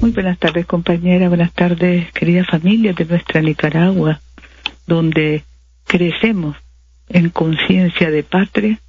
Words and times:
Muy 0.00 0.12
buenas 0.12 0.38
tardes, 0.38 0.64
compañera. 0.64 1.28
Buenas 1.28 1.52
tardes, 1.52 2.10
querida 2.12 2.42
familia 2.46 2.94
de 2.94 3.04
nuestra 3.04 3.42
Nicaragua, 3.42 4.18
donde 4.86 5.44
crecemos 5.84 6.56
en 7.10 7.28
conciencia 7.28 8.10
de 8.10 8.22
patria, 8.22 8.80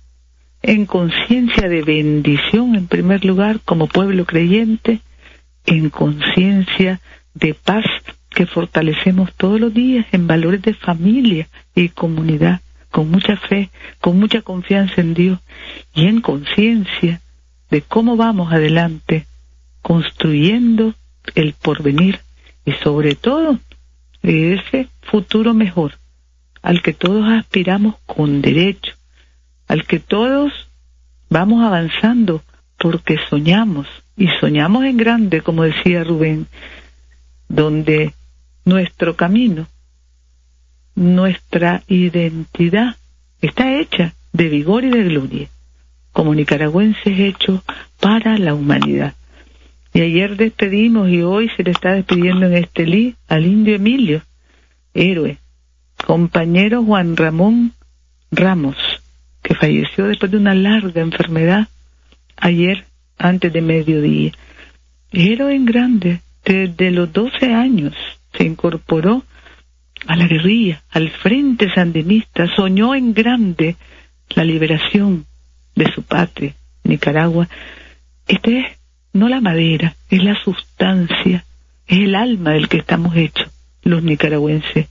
en 0.61 0.85
conciencia 0.85 1.67
de 1.67 1.81
bendición 1.81 2.75
en 2.75 2.87
primer 2.87 3.25
lugar 3.25 3.59
como 3.65 3.87
pueblo 3.87 4.25
creyente, 4.25 5.01
en 5.65 5.89
conciencia 5.89 7.01
de 7.33 7.55
paz 7.55 7.83
que 8.29 8.45
fortalecemos 8.45 9.33
todos 9.33 9.59
los 9.59 9.73
días 9.73 10.05
en 10.13 10.27
valores 10.27 10.61
de 10.61 10.73
familia 10.73 11.49
y 11.75 11.89
comunidad, 11.89 12.61
con 12.89 13.11
mucha 13.11 13.35
fe, 13.35 13.69
con 13.99 14.17
mucha 14.17 14.43
confianza 14.43 15.01
en 15.01 15.13
Dios 15.13 15.39
y 15.93 16.07
en 16.07 16.21
conciencia 16.21 17.19
de 17.69 17.81
cómo 17.81 18.15
vamos 18.15 18.53
adelante 18.53 19.25
construyendo 19.81 20.93
el 21.35 21.53
porvenir 21.53 22.19
y 22.65 22.73
sobre 22.73 23.15
todo 23.15 23.59
de 24.21 24.55
ese 24.55 24.89
futuro 25.01 25.53
mejor 25.53 25.93
al 26.61 26.81
que 26.81 26.93
todos 26.93 27.27
aspiramos 27.27 27.95
con 28.05 28.41
derecho, 28.41 28.93
al 29.67 29.85
que 29.85 29.99
todos 29.99 30.69
vamos 31.29 31.63
avanzando 31.63 32.43
porque 32.77 33.17
soñamos 33.29 33.87
y 34.15 34.27
soñamos 34.39 34.85
en 34.85 34.97
grande, 34.97 35.41
como 35.41 35.63
decía 35.63 36.03
Rubén, 36.03 36.47
donde 37.47 38.13
nuestro 38.65 39.15
camino, 39.15 39.67
nuestra 40.95 41.83
identidad 41.87 42.95
está 43.41 43.79
hecha 43.79 44.13
de 44.33 44.49
vigor 44.49 44.83
y 44.83 44.89
de 44.89 45.03
gloria, 45.03 45.47
como 46.11 46.35
nicaragüenses 46.35 47.19
hechos 47.19 47.61
para 47.99 48.37
la 48.37 48.53
humanidad. 48.53 49.15
Y 49.93 50.01
ayer 50.01 50.37
despedimos 50.37 51.09
y 51.09 51.21
hoy 51.21 51.49
se 51.55 51.63
le 51.63 51.71
está 51.71 51.93
despidiendo 51.93 52.45
en 52.45 52.53
Estelí 52.53 53.15
al 53.27 53.45
indio 53.45 53.75
Emilio, 53.75 54.21
héroe, 54.93 55.37
compañero 56.05 56.83
Juan 56.83 57.17
Ramón 57.17 57.73
Ramos, 58.31 58.77
que 59.43 59.55
falleció 59.55 60.05
después 60.05 60.31
de 60.31 60.37
una 60.37 60.55
larga 60.55 61.01
enfermedad 61.01 61.67
ayer 62.37 62.85
antes 63.17 63.51
de 63.51 63.61
mediodía. 63.61 64.31
Héroe 65.11 65.55
en 65.55 65.65
grande, 65.65 66.21
desde 66.45 66.91
los 66.91 67.11
12 67.11 67.53
años 67.53 67.93
se 68.33 68.45
incorporó 68.45 69.23
a 70.07 70.15
la 70.15 70.25
guerrilla, 70.25 70.81
al 70.89 71.09
frente 71.09 71.71
sandinista, 71.73 72.47
soñó 72.55 72.95
en 72.95 73.13
grande 73.13 73.75
la 74.29 74.43
liberación 74.43 75.25
de 75.75 75.91
su 75.93 76.03
patria, 76.03 76.55
Nicaragua. 76.83 77.47
Este 78.27 78.59
es 78.59 78.80
no 79.13 79.29
la 79.29 79.41
madera, 79.41 79.95
es 80.09 80.23
la 80.23 80.35
sustancia, 80.41 81.45
es 81.87 81.99
el 81.99 82.15
alma 82.15 82.51
del 82.51 82.69
que 82.69 82.77
estamos 82.77 83.15
hechos, 83.15 83.49
los 83.83 84.03
nicaragüenses. 84.03 84.87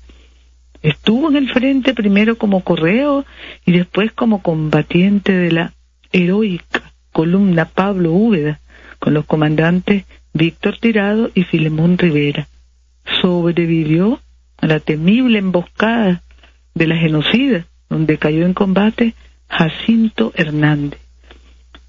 Estuvo 0.83 1.29
en 1.29 1.37
el 1.37 1.51
frente 1.51 1.95
primero 1.95 2.39
como 2.39 2.63
correo 2.63 3.25
y 3.67 3.73
después 3.73 4.13
como 4.13 4.43
combatiente 4.43 5.33
de 5.33 5.53
la 5.53 5.73
heroica 6.13 6.93
columna 7.13 7.67
Pablo 7.67 8.13
Úbeda 8.13 8.61
con 8.99 9.15
los 9.15 9.27
comandantes 9.27 10.05
Víctor 10.33 10.79
Tirado 10.79 11.31
y 11.35 11.45
Filemón 11.45 11.99
Rivera. 11.99 12.49
Sobrevivió 13.21 14.21
a 14.59 14.67
la 14.67 14.81
temible 14.81 15.39
emboscada 15.39 16.23
de 16.75 16.87
la 16.87 16.97
genocida, 16.97 17.67
donde 17.89 18.19
cayó 18.19 18.47
en 18.47 18.55
combate 18.55 19.15
Jacinto 19.49 20.33
Hernández, 20.37 21.01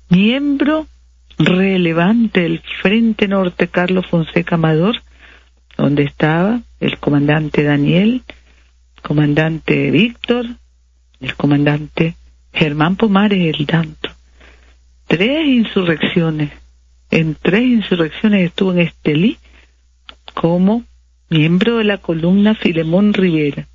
miembro 0.09 0.87
relevante 1.45 2.45
el 2.45 2.61
Frente 2.81 3.27
Norte 3.27 3.67
Carlos 3.67 4.07
Fonseca 4.07 4.55
Amador, 4.55 4.95
donde 5.77 6.03
estaba 6.03 6.61
el 6.79 6.97
comandante 6.99 7.63
Daniel, 7.63 8.23
comandante 9.01 9.91
Víctor, 9.91 10.45
el 11.19 11.35
comandante 11.35 12.15
Germán 12.53 12.95
Pomares 12.95 13.55
el 13.55 13.65
tanto. 13.65 14.09
Tres 15.07 15.47
insurrecciones, 15.47 16.51
en 17.09 17.35
tres 17.35 17.63
insurrecciones 17.63 18.45
estuvo 18.45 18.71
en 18.71 18.79
Estelí 18.79 19.37
como 20.33 20.83
miembro 21.29 21.77
de 21.77 21.83
la 21.83 21.97
columna 21.97 22.55
Filemón 22.55 23.13
Rivera, 23.13 23.67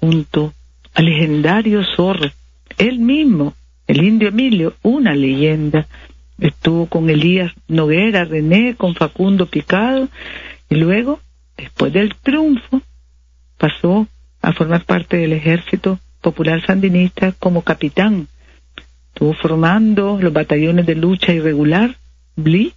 junto 0.00 0.52
al 0.94 1.04
legendario 1.04 1.82
Zorro, 1.84 2.30
él 2.76 2.98
mismo, 2.98 3.54
el 3.86 4.04
indio 4.04 4.28
Emilio, 4.28 4.74
una 4.82 5.14
leyenda 5.14 5.86
estuvo 6.38 6.86
con 6.86 7.10
Elías 7.10 7.52
Noguera, 7.66 8.24
René, 8.24 8.74
con 8.76 8.94
Facundo 8.94 9.46
Picado, 9.46 10.08
y 10.70 10.76
luego, 10.76 11.20
después 11.56 11.92
del 11.92 12.14
triunfo, 12.14 12.82
pasó 13.56 14.06
a 14.40 14.52
formar 14.52 14.84
parte 14.84 15.16
del 15.16 15.32
ejército 15.32 15.98
popular 16.20 16.64
sandinista 16.64 17.32
como 17.32 17.62
capitán. 17.62 18.28
Estuvo 19.08 19.34
formando 19.34 20.18
los 20.20 20.32
batallones 20.32 20.86
de 20.86 20.94
lucha 20.94 21.32
irregular, 21.32 21.96
BLI, 22.36 22.72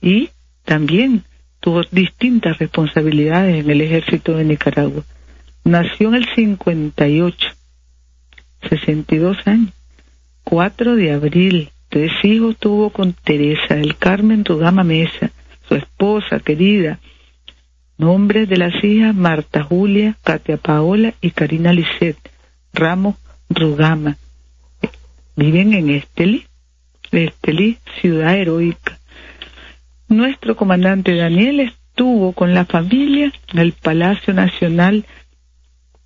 y 0.00 0.30
también 0.64 1.24
tuvo 1.60 1.82
distintas 1.90 2.58
responsabilidades 2.58 3.64
en 3.64 3.70
el 3.70 3.80
ejército 3.80 4.36
de 4.36 4.44
Nicaragua. 4.44 5.04
Nació 5.64 6.08
en 6.08 6.14
el 6.16 6.28
58, 6.34 7.48
62 8.68 9.46
años, 9.46 9.72
4 10.44 10.96
de 10.96 11.12
abril 11.12 11.70
Tres 11.96 12.12
hijos 12.24 12.58
tuvo 12.58 12.90
con 12.90 13.14
Teresa 13.14 13.74
del 13.74 13.96
Carmen 13.96 14.44
Rugama 14.44 14.84
Mesa, 14.84 15.30
su 15.66 15.76
esposa 15.76 16.40
querida. 16.40 16.98
Nombres 17.96 18.50
de 18.50 18.58
las 18.58 18.84
hijas 18.84 19.14
Marta 19.14 19.62
Julia, 19.62 20.14
Katia 20.22 20.58
Paola 20.58 21.14
y 21.22 21.30
Karina 21.30 21.72
Lisset 21.72 22.18
Ramos 22.74 23.16
Rugama. 23.48 24.18
Viven 25.36 25.72
en 25.72 25.88
Estelí, 25.88 26.44
Estelí, 27.12 27.78
ciudad 28.02 28.36
heroica. 28.36 28.98
Nuestro 30.06 30.54
comandante 30.54 31.14
Daniel 31.14 31.60
estuvo 31.60 32.34
con 32.34 32.52
la 32.52 32.66
familia 32.66 33.32
en 33.54 33.58
el 33.58 33.72
Palacio 33.72 34.34
Nacional 34.34 35.06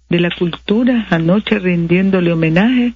de 0.09 0.21
la 0.21 0.31
Cultura 0.31 1.09
anoche 1.11 1.59
rindiéndole 1.59 2.31
homenaje 2.31 2.95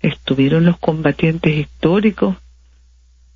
estuvieron 0.00 0.64
los 0.64 0.78
combatientes 0.78 1.56
históricos, 1.56 2.36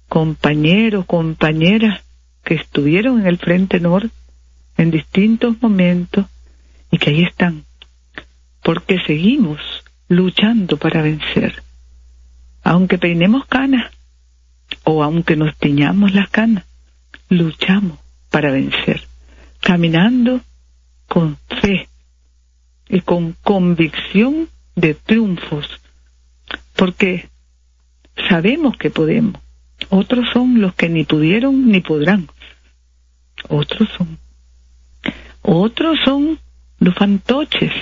compañeros, 0.09 1.07
compañeras 1.07 2.03
que 2.45 2.55
estuvieron 2.55 3.21
en 3.21 3.27
el 3.27 3.39
Frente 3.39 3.81
Norte 3.81 4.11
en 4.77 4.91
distintos 4.91 5.61
momentos 5.61 6.27
y 6.91 6.99
que 6.99 7.11
ahí 7.11 7.23
están, 7.23 7.65
porque 8.63 8.99
seguimos 9.07 9.61
luchando 10.09 10.77
para 10.77 11.03
vencer. 11.03 11.63
Aunque 12.63 12.99
peinemos 12.99 13.47
canas 13.47 13.91
o 14.85 15.03
aunque 15.03 15.37
nos 15.37 15.57
tiñamos 15.57 16.15
las 16.15 16.29
canas, 16.31 16.65
luchamos 17.29 17.99
para 18.31 18.51
vencer, 18.51 19.07
caminando 19.61 20.41
con 21.07 21.37
fe 21.61 21.89
y 22.89 23.01
con 23.01 23.37
convicción 23.43 24.49
de 24.75 24.95
triunfos 24.95 25.82
porque 26.77 27.29
sabemos 28.29 28.77
que 28.77 28.91
podemos. 28.91 29.41
Otros 29.89 30.29
son 30.33 30.61
los 30.61 30.75
que 30.75 30.89
ni 30.89 31.05
pudieron 31.05 31.71
ni 31.71 31.81
podrán. 31.81 32.29
Otros 33.49 33.89
son. 33.97 34.19
Otros 35.43 35.99
son 36.05 36.39
los 36.79 36.95
fantoches. 36.95 37.73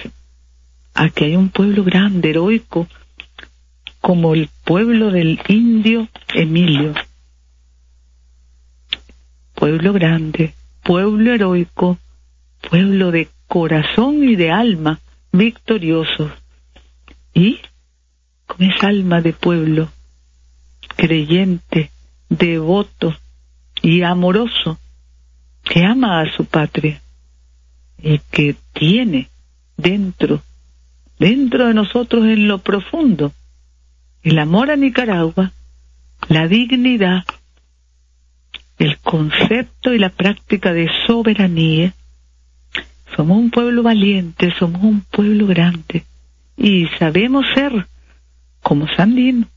Aquí 0.94 1.24
hay 1.24 1.36
un 1.36 1.50
pueblo 1.50 1.84
grande, 1.84 2.30
heroico, 2.30 2.88
como 4.00 4.34
el 4.34 4.48
pueblo 4.64 5.10
del 5.10 5.40
indio 5.48 6.08
Emilio. 6.34 6.94
Pueblo 9.54 9.92
grande, 9.92 10.54
pueblo 10.82 11.32
heroico, 11.32 11.98
pueblo 12.69 13.10
de 13.10 13.28
corazón 13.46 14.25
y 14.25 14.36
de 14.36 14.50
alma 14.50 15.00
victorioso. 15.32 16.31
Y 17.34 17.60
con 18.50 18.67
esa 18.67 18.88
alma 18.88 19.20
de 19.20 19.32
pueblo, 19.32 19.91
creyente, 20.97 21.91
devoto 22.29 23.17
y 23.81 24.02
amoroso, 24.02 24.76
que 25.62 25.85
ama 25.85 26.20
a 26.20 26.37
su 26.37 26.47
patria 26.47 27.00
y 28.02 28.19
que 28.31 28.56
tiene 28.73 29.29
dentro, 29.76 30.43
dentro 31.19 31.69
de 31.69 31.75
nosotros 31.75 32.25
en 32.25 32.49
lo 32.49 32.58
profundo, 32.58 33.32
el 34.25 34.37
amor 34.38 34.73
a 34.73 34.76
Nicaragua, 34.76 35.53
la 36.29 36.49
dignidad, 36.49 37.25
el 38.79 38.99
concepto 38.99 39.94
y 39.94 39.99
la 39.99 40.08
práctica 40.11 40.73
de 40.73 40.91
soberanía. 41.06 41.94
Somos 43.14 43.38
un 43.38 43.50
pueblo 43.50 43.85
valiente, 43.85 44.53
somos 44.58 44.82
un 44.82 45.03
pueblo 45.03 45.46
grande 45.46 46.05
y 46.56 46.88
sabemos 46.99 47.46
ser 47.55 47.87
como 48.70 48.87
Sandino, 48.87 49.49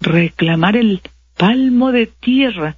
reclamar 0.00 0.76
el 0.76 1.00
palmo 1.38 1.92
de 1.92 2.04
tierra 2.04 2.76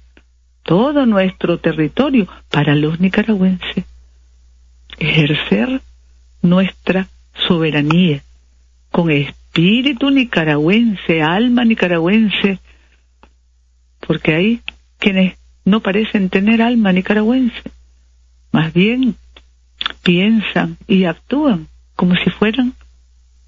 todo 0.63 1.05
nuestro 1.05 1.57
territorio 1.57 2.25
para 2.49 2.73
los 2.73 3.01
nicaragüenses. 3.01 3.83
Ejercer 4.97 5.81
nuestra 6.41 7.09
soberanía 7.49 8.21
con 8.91 9.11
espíritu 9.11 10.09
nicaragüense, 10.09 11.21
alma 11.21 11.65
nicaragüense, 11.65 12.59
porque 14.07 14.33
hay 14.33 14.61
quienes 14.99 15.35
no 15.65 15.81
parecen 15.81 16.29
tener 16.29 16.61
alma 16.61 16.93
nicaragüense, 16.93 17.61
más 18.53 18.71
bien 18.71 19.15
piensan 20.01 20.77
y 20.87 21.03
actúan 21.03 21.67
como 21.97 22.15
si 22.15 22.29
fueran 22.29 22.73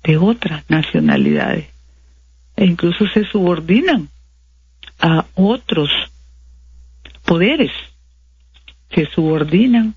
de 0.03 0.17
otras 0.17 0.69
nacionalidades 0.69 1.72
e 2.63 2.65
incluso 2.65 3.06
se 3.07 3.25
subordinan 3.25 4.07
a 4.98 5.25
otros 5.36 5.89
poderes, 7.25 7.74
se 8.89 9.06
subordinan. 9.07 9.95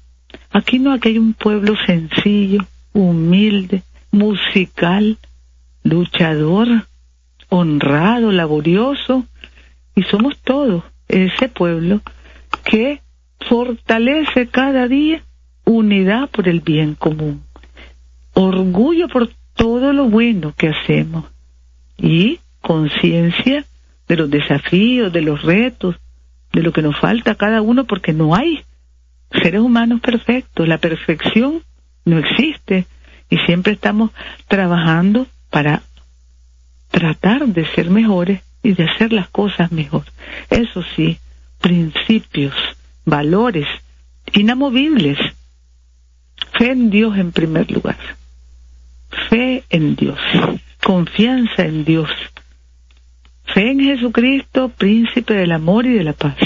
Aquí 0.51 0.81
no, 0.81 0.93
aquí 0.93 1.11
hay 1.11 1.19
un 1.19 1.35
pueblo 1.35 1.77
sencillo, 1.87 2.67
humilde, 2.93 3.85
musical, 4.11 5.17
luchador, 5.85 6.89
honrado, 7.51 8.33
laborioso, 8.33 9.25
y 9.95 10.03
somos 10.03 10.37
todos 10.43 10.83
ese 11.07 11.49
pueblo 11.49 12.01
que 12.65 13.01
fortalece 13.49 14.49
cada 14.49 14.89
día 14.89 15.23
unidad 15.65 16.31
por 16.31 16.49
el 16.49 16.59
bien 16.63 16.97
común, 16.97 17.45
orgullo 18.35 19.07
por 19.07 19.31
todo 19.55 19.93
lo 19.93 20.09
bueno 20.09 20.53
que 20.57 20.71
hacemos 20.71 21.27
y 21.97 22.41
conciencia 22.67 23.65
de 24.09 24.17
los 24.17 24.29
desafíos, 24.29 25.13
de 25.13 25.23
los 25.23 25.43
retos, 25.43 25.95
de 26.53 26.63
lo 26.63 26.73
que 26.73 26.83
nos 26.83 26.99
falta 26.99 27.33
a 27.33 27.37
cada 27.37 27.63
uno, 27.63 27.85
porque 27.85 28.13
no 28.13 28.35
hay 28.35 28.65
seres 29.31 29.61
humanos 29.61 30.01
perfectos, 30.01 30.67
la 30.67 30.79
perfección 30.79 31.63
no 32.05 32.19
existe 32.19 32.87
y 33.31 33.37
siempre 33.39 33.75
estamos 33.75 34.11
trabajando 34.49 35.29
para 35.51 35.83
tratar 36.91 37.47
de 37.47 37.67
ser 37.67 37.89
mejores 37.89 38.41
y 38.65 38.73
de 38.73 38.85
hacer 38.85 39.13
las 39.13 39.29
cosas 39.29 39.71
mejor. 39.71 40.05
Eso 40.51 40.83
sí, 40.97 41.19
principios, 41.61 42.55
valores 43.05 43.69
inamovibles. 44.33 45.19
Fe 46.59 46.73
en 46.73 46.91
Dios 46.91 47.17
en 47.17 47.31
primer 47.31 47.71
lugar. 47.71 47.99
Fe 49.31 49.63
en 49.71 49.95
Dios. 49.95 50.19
Confianza 50.83 51.65
en 51.65 51.85
Dios. 51.85 52.11
Fe 53.56 53.70
en 53.70 53.81
Jesucristo, 53.81 54.69
príncipe 54.69 55.32
del 55.32 55.50
amor 55.50 55.87
y 55.87 55.94
de 55.94 56.05
la 56.05 56.12
paz. 56.12 56.37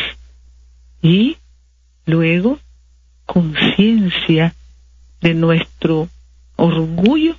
Y 1.02 1.38
luego 2.06 2.60
conciencia 3.26 4.54
de 5.20 5.34
nuestro 5.34 6.08
orgullo 6.54 7.34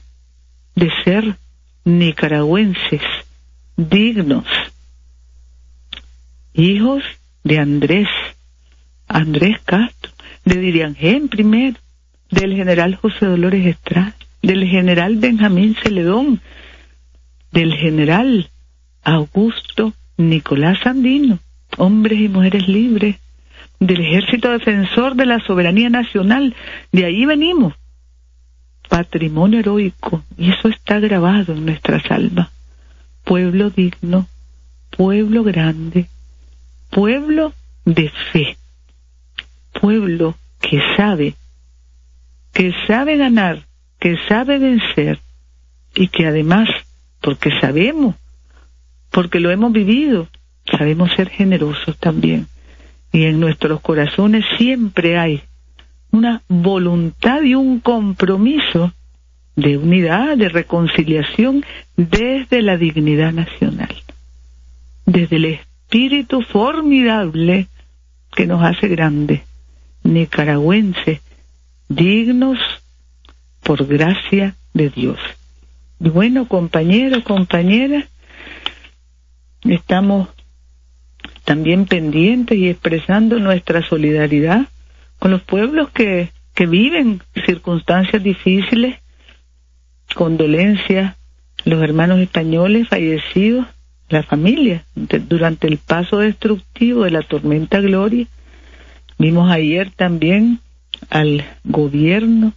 de 0.76 0.92
ser 1.06 1.38
nicaragüenses 1.86 3.02
dignos, 3.78 4.44
hijos 6.54 7.04
de 7.46 7.60
Andrés, 7.60 8.10
Andrés 9.08 9.58
Castro, 9.64 10.12
de 10.44 10.58
Diriangén 10.58 11.30
primero, 11.30 11.78
del 12.30 12.58
general 12.58 12.96
José 12.96 13.26
Dolores 13.26 13.66
Estrada, 13.66 14.18
del 14.42 14.68
general 14.68 15.16
Benjamín 15.16 15.78
Celedón, 15.82 16.42
del 17.54 17.74
general 17.76 18.51
Augusto 19.04 19.94
Nicolás 20.18 20.80
Sandino, 20.84 21.40
hombres 21.78 22.20
y 22.20 22.30
mujeres 22.30 22.68
libres, 22.68 23.18
del 23.80 24.02
ejército 24.02 24.52
defensor 24.52 25.16
de 25.16 25.26
la 25.26 25.40
soberanía 25.40 25.90
nacional, 25.90 26.56
de 26.92 27.06
ahí 27.06 27.26
venimos, 27.26 27.74
patrimonio 28.88 29.60
heroico, 29.60 30.24
y 30.38 30.52
eso 30.52 30.68
está 30.68 31.00
grabado 31.00 31.54
en 31.54 31.66
nuestras 31.66 32.10
almas. 32.12 32.50
Pueblo 33.24 33.70
digno, 33.72 34.28
pueblo 34.96 35.44
grande, 35.44 36.08
pueblo 36.92 37.54
de 37.86 38.12
fe, 38.32 38.58
pueblo 39.80 40.36
que 40.60 40.80
sabe, 40.96 41.36
que 42.54 42.74
sabe 42.86 43.18
ganar, 43.18 43.66
que 44.00 44.18
sabe 44.28 44.60
vencer 44.60 45.20
y 45.96 46.08
que 46.10 46.28
además, 46.28 46.70
porque 47.20 47.50
sabemos, 47.60 48.16
porque 49.12 49.40
lo 49.40 49.52
hemos 49.52 49.72
vivido, 49.72 50.28
sabemos 50.66 51.12
ser 51.14 51.30
generosos 51.30 51.98
también. 51.98 52.48
Y 53.12 53.26
en 53.26 53.40
nuestros 53.40 53.82
corazones 53.82 54.46
siempre 54.58 55.18
hay 55.18 55.42
una 56.12 56.42
voluntad 56.48 57.42
y 57.44 57.56
un 57.56 57.80
compromiso 57.80 58.94
de 59.56 59.78
unidad, 59.78 60.38
de 60.38 60.50
reconciliación 60.50 61.66
desde 61.98 62.62
la 62.62 62.78
dignidad 62.78 63.34
nacional, 63.34 63.94
desde 65.06 65.36
el 65.36 65.46
espíritu 65.46 66.42
formidable 66.42 67.68
que 68.34 68.48
nos 68.48 68.64
hace 68.64 68.88
grandes, 68.88 69.42
nicaragüenses, 70.04 71.20
dignos 71.90 72.60
por 73.62 73.86
gracia 73.86 74.56
de 74.74 74.90
Dios. 74.90 75.20
Y 76.00 76.10
bueno, 76.10 76.48
compañeros, 76.48 77.24
compañeras, 77.24 78.06
estamos 79.64 80.30
también 81.46 81.86
pendientes 81.86 82.58
y 82.58 82.70
expresando 82.70 83.40
nuestra 83.40 83.82
solidaridad 83.88 84.68
con 85.20 85.32
los 85.32 85.42
pueblos 85.42 85.90
que, 85.90 86.32
que 86.54 86.66
viven 86.66 87.22
circunstancias 87.46 88.24
difíciles 88.24 88.98
condolencias 90.16 91.16
los 91.64 91.82
hermanos 91.82 92.20
españoles 92.20 92.88
fallecidos, 92.88 93.68
la 94.10 94.24
familia, 94.24 94.84
durante 94.96 95.68
el 95.68 95.78
paso 95.78 96.18
destructivo 96.18 97.04
de 97.04 97.12
la 97.12 97.22
tormenta 97.22 97.80
Gloria. 97.80 98.28
Vimos 99.18 99.52
ayer 99.52 99.92
también 99.92 100.60
al 101.10 101.46
gobierno, 101.64 102.54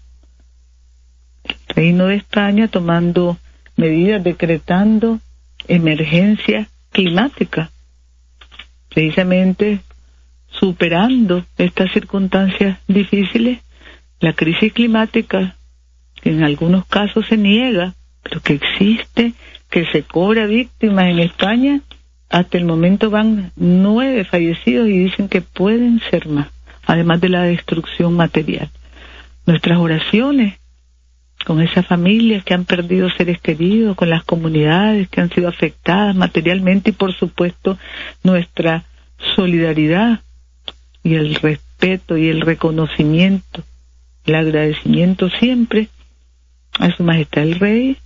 Reino 1.69 2.07
de 2.07 2.17
España, 2.17 2.69
tomando 2.69 3.37
medidas, 3.77 4.25
decretando 4.25 5.21
emergencia 5.69 6.69
climática, 6.95 7.71
precisamente 8.89 9.81
superando 10.47 11.45
estas 11.59 11.93
circunstancias 11.93 12.79
difíciles, 12.87 13.59
la 14.21 14.33
crisis 14.33 14.73
climática 14.73 15.57
en 16.23 16.45
algunos 16.45 16.87
casos 16.87 17.27
se 17.27 17.37
niega, 17.37 17.95
pero 18.23 18.41
que 18.41 18.55
existe, 18.55 19.35
que 19.69 19.85
se 19.87 20.05
cobra 20.05 20.47
víctimas 20.47 21.07
en 21.07 21.19
España, 21.19 21.81
hasta 22.31 22.57
el 22.57 22.65
momento 22.65 23.11
van 23.11 23.51
nueve 23.57 24.25
fallecidos 24.25 24.89
y 24.89 25.05
dicen 25.05 25.29
que 25.29 25.43
pueden 25.43 26.01
ser 26.11 26.29
más, 26.29 26.49
además 26.87 27.21
de 27.21 27.29
la 27.29 27.43
destrucción 27.43 28.15
material. 28.15 28.71
Nuestras 29.47 29.79
oraciones 29.79 30.59
con 31.45 31.61
esas 31.61 31.87
familias 31.87 32.45
que 32.45 32.55
han 32.55 32.65
perdido 32.65 33.09
seres 33.11 33.41
queridos, 33.41 33.97
con 33.97 34.11
las 34.11 34.25
comunidades 34.25 35.09
que 35.09 35.21
han 35.21 35.31
sido 35.31 35.49
afectadas 35.49 36.17
materialmente 36.17 36.91
y 36.91 36.95
por 36.95 37.15
supuesto 37.15 37.79
nuestra 38.23 38.85
solidaridad 39.37 40.21
y 41.03 41.15
el 41.15 41.35
respeto 41.37 42.17
y 42.17 42.29
el 42.29 42.41
reconocimiento, 42.41 43.63
el 44.25 44.35
agradecimiento 44.35 45.29
siempre 45.31 45.89
a 46.79 46.91
Su 46.91 47.03
Majestad 47.05 47.45
el 47.45 47.61
Rey, 47.61 47.97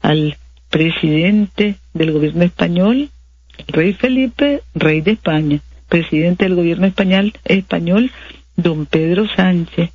al 0.00 0.36
presidente 0.70 1.76
del 1.92 2.12
gobierno 2.12 2.44
español, 2.44 3.10
el 3.58 3.66
Rey 3.66 3.92
Felipe, 3.92 4.62
Rey 4.74 5.00
de 5.00 5.12
España, 5.12 5.60
presidente 5.88 6.44
del 6.44 6.54
gobierno 6.54 6.86
español, 6.86 7.32
español, 7.44 8.10
don 8.56 8.86
Pedro 8.86 9.28
Sánchez. 9.28 9.90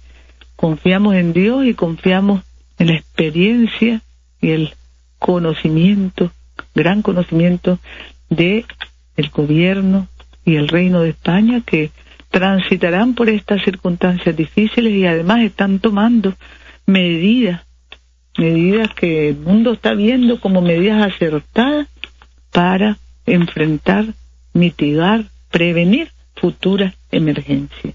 Confiamos 0.56 1.16
en 1.16 1.34
Dios 1.34 1.66
y 1.66 1.74
confiamos 1.74 2.42
en 2.80 2.88
la 2.88 2.94
experiencia 2.94 4.02
y 4.42 4.52
el 4.52 4.74
conocimiento, 5.20 6.32
gran 6.74 7.02
conocimiento 7.02 7.80
de 8.30 8.66
el 9.18 9.30
gobierno 9.30 10.08
y 10.46 10.56
el 10.56 10.68
reino 10.68 11.02
de 11.02 11.10
España 11.10 11.62
que 11.66 11.92
transitarán 12.30 13.16
por 13.16 13.30
estas 13.30 13.64
circunstancias 13.64 14.36
difíciles 14.36 14.94
y 14.94 15.06
además 15.06 15.42
están 15.42 15.80
tomando 15.80 16.36
medidas 16.86 17.62
medidas 18.38 18.94
que 18.94 19.30
el 19.30 19.38
mundo 19.38 19.74
está 19.74 19.94
viendo 19.94 20.40
como 20.40 20.62
medidas 20.62 21.14
acertadas 21.14 21.88
para 22.52 22.98
enfrentar, 23.26 24.06
mitigar, 24.54 25.26
prevenir 25.52 26.10
futuras 26.36 26.96
emergencias. 27.12 27.94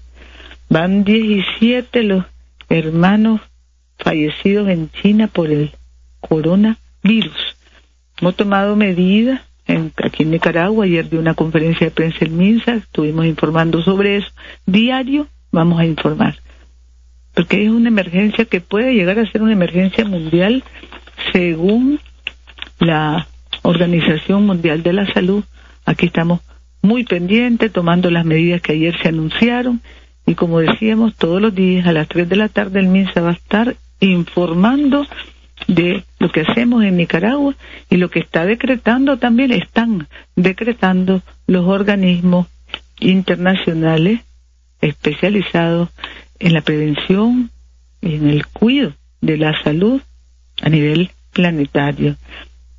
Van 0.69 1.03
17 1.03 2.03
los 2.03 2.25
hermanos 2.69 3.41
fallecidos 3.97 4.69
en 4.69 4.89
China 4.91 5.27
por 5.27 5.49
el 5.49 5.71
coronavirus. 6.19 7.57
Hemos 8.19 8.35
tomado 8.35 8.75
medidas 8.75 9.41
aquí 10.03 10.23
en 10.23 10.31
Nicaragua. 10.31 10.85
Ayer 10.85 11.09
de 11.09 11.17
una 11.17 11.33
conferencia 11.33 11.87
de 11.87 11.91
prensa 11.91 12.25
en 12.25 12.37
Minsa, 12.37 12.75
estuvimos 12.75 13.25
informando 13.25 13.81
sobre 13.81 14.17
eso. 14.17 14.29
Diario 14.65 15.27
vamos 15.51 15.79
a 15.79 15.85
informar. 15.85 16.35
Porque 17.33 17.63
es 17.65 17.69
una 17.69 17.89
emergencia 17.89 18.45
que 18.45 18.61
puede 18.61 18.93
llegar 18.93 19.19
a 19.19 19.29
ser 19.29 19.41
una 19.41 19.53
emergencia 19.53 20.05
mundial 20.05 20.63
según 21.33 21.99
la 22.79 23.27
Organización 23.61 24.45
Mundial 24.45 24.83
de 24.83 24.93
la 24.93 25.11
Salud. 25.11 25.43
Aquí 25.85 26.05
estamos 26.05 26.39
muy 26.81 27.03
pendientes, 27.03 27.71
tomando 27.71 28.09
las 28.11 28.25
medidas 28.25 28.61
que 28.61 28.73
ayer 28.73 28.95
se 29.01 29.09
anunciaron. 29.09 29.81
Y 30.25 30.35
como 30.35 30.59
decíamos, 30.59 31.15
todos 31.15 31.41
los 31.41 31.53
días 31.53 31.85
a 31.87 31.91
las 31.91 32.07
3 32.07 32.29
de 32.29 32.35
la 32.35 32.49
tarde 32.49 32.79
el 32.79 32.87
MINSA 32.87 33.21
va 33.21 33.29
a 33.29 33.33
estar 33.33 33.75
informando 33.99 35.05
de 35.67 36.03
lo 36.19 36.31
que 36.31 36.41
hacemos 36.41 36.83
en 36.83 36.97
Nicaragua 36.97 37.55
y 37.89 37.97
lo 37.97 38.09
que 38.09 38.19
está 38.19 38.45
decretando 38.45 39.17
también, 39.17 39.51
están 39.51 40.07
decretando 40.35 41.21
los 41.47 41.65
organismos 41.67 42.47
internacionales 42.99 44.21
especializados 44.81 45.89
en 46.39 46.53
la 46.53 46.61
prevención 46.61 47.49
y 48.01 48.15
en 48.15 48.29
el 48.29 48.45
cuidado 48.47 48.93
de 49.21 49.37
la 49.37 49.61
salud 49.63 50.01
a 50.61 50.69
nivel 50.69 51.09
planetario. 51.33 52.15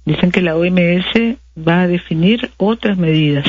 Dicen 0.04 0.30
que 0.30 0.42
la 0.42 0.56
OMS 0.56 1.36
va 1.56 1.82
a 1.82 1.88
definir 1.88 2.50
otras 2.58 2.96
medidas 2.96 3.46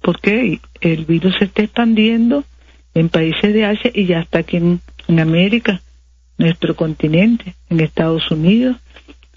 porque 0.00 0.60
el 0.80 1.04
virus 1.04 1.34
se 1.38 1.46
está 1.46 1.62
expandiendo 1.62 2.44
en 2.94 3.08
países 3.08 3.52
de 3.52 3.64
Asia 3.64 3.90
y 3.92 4.06
ya 4.06 4.20
está 4.20 4.38
aquí 4.38 4.58
en, 4.58 4.80
en 5.08 5.20
América 5.20 5.80
nuestro 6.38 6.76
continente, 6.76 7.54
en 7.70 7.80
Estados 7.80 8.30
Unidos. 8.30 8.76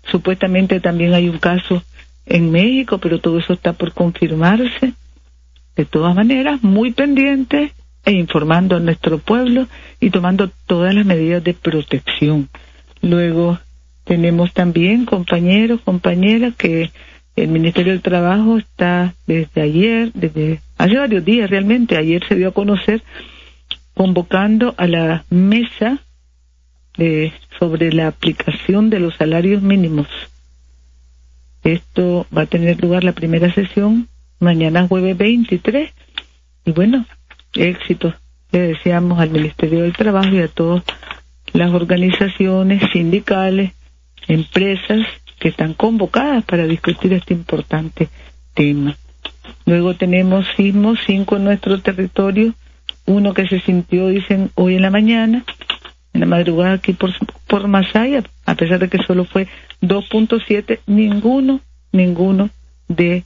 Supuestamente 0.03 0.79
también 0.79 1.13
hay 1.13 1.29
un 1.29 1.37
caso 1.37 1.83
en 2.25 2.51
México, 2.51 2.97
pero 2.97 3.19
todo 3.19 3.39
eso 3.39 3.53
está 3.53 3.73
por 3.73 3.93
confirmarse. 3.93 4.93
De 5.75 5.85
todas 5.85 6.15
maneras, 6.15 6.61
muy 6.63 6.91
pendientes 6.91 7.71
e 8.05 8.11
informando 8.11 8.75
a 8.75 8.79
nuestro 8.79 9.17
pueblo 9.17 9.67
y 9.99 10.09
tomando 10.09 10.49
todas 10.67 10.93
las 10.93 11.05
medidas 11.05 11.43
de 11.43 11.53
protección. 11.53 12.49
Luego 13.01 13.59
tenemos 14.03 14.53
también 14.53 15.05
compañeros, 15.05 15.81
compañeras 15.81 16.55
que 16.55 16.91
el 17.35 17.47
Ministerio 17.47 17.93
del 17.93 18.01
Trabajo 18.01 18.57
está 18.57 19.13
desde 19.25 19.61
ayer, 19.61 20.11
desde 20.13 20.61
hace 20.77 20.97
varios 20.97 21.23
días 21.23 21.49
realmente, 21.49 21.97
ayer 21.97 22.21
se 22.27 22.35
dio 22.35 22.49
a 22.49 22.53
conocer 22.53 23.01
convocando 23.93 24.73
a 24.77 24.87
la 24.87 25.25
mesa 25.29 25.99
sobre 27.59 27.93
la 27.93 28.07
aplicación 28.07 28.89
de 28.89 28.99
los 28.99 29.15
salarios 29.15 29.61
mínimos. 29.61 30.07
Esto 31.63 32.25
va 32.35 32.43
a 32.43 32.45
tener 32.45 32.81
lugar 32.81 33.03
la 33.03 33.13
primera 33.13 33.53
sesión 33.53 34.07
mañana 34.39 34.87
jueves 34.87 35.17
23 35.17 35.91
y 36.65 36.71
bueno, 36.71 37.05
éxito 37.53 38.13
le 38.51 38.59
deseamos 38.59 39.19
al 39.19 39.29
Ministerio 39.29 39.83
del 39.83 39.93
Trabajo 39.93 40.29
y 40.29 40.39
a 40.39 40.47
todas 40.47 40.83
las 41.53 41.71
organizaciones 41.71 42.81
sindicales, 42.91 43.73
empresas 44.27 45.05
que 45.39 45.49
están 45.49 45.73
convocadas 45.73 46.43
para 46.45 46.65
discutir 46.65 47.13
este 47.13 47.33
importante 47.33 48.09
tema. 48.53 48.97
Luego 49.65 49.95
tenemos 49.95 50.45
sismos, 50.55 50.99
cinco 51.05 51.37
en 51.37 51.45
nuestro 51.45 51.79
territorio, 51.81 52.53
uno 53.05 53.33
que 53.33 53.47
se 53.47 53.59
sintió, 53.61 54.07
dicen, 54.07 54.51
hoy 54.55 54.75
en 54.75 54.81
la 54.81 54.91
mañana, 54.91 55.43
en 56.13 56.21
la 56.21 56.25
madrugada 56.25 56.73
aquí 56.73 56.93
por, 56.93 57.11
por 57.47 57.67
Masaya, 57.67 58.23
a 58.45 58.55
pesar 58.55 58.79
de 58.79 58.89
que 58.89 59.03
solo 59.03 59.25
fue 59.25 59.47
2.7, 59.81 60.79
ninguno, 60.87 61.61
ninguno 61.91 62.49
de 62.87 63.23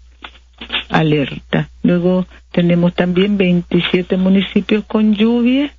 alerta. 0.89 1.69
Luego 1.81 2.27
tenemos 2.51 2.93
también 2.93 3.37
27 3.37 4.17
municipios 4.17 4.85
con 4.85 5.13
lluvia, 5.15 5.73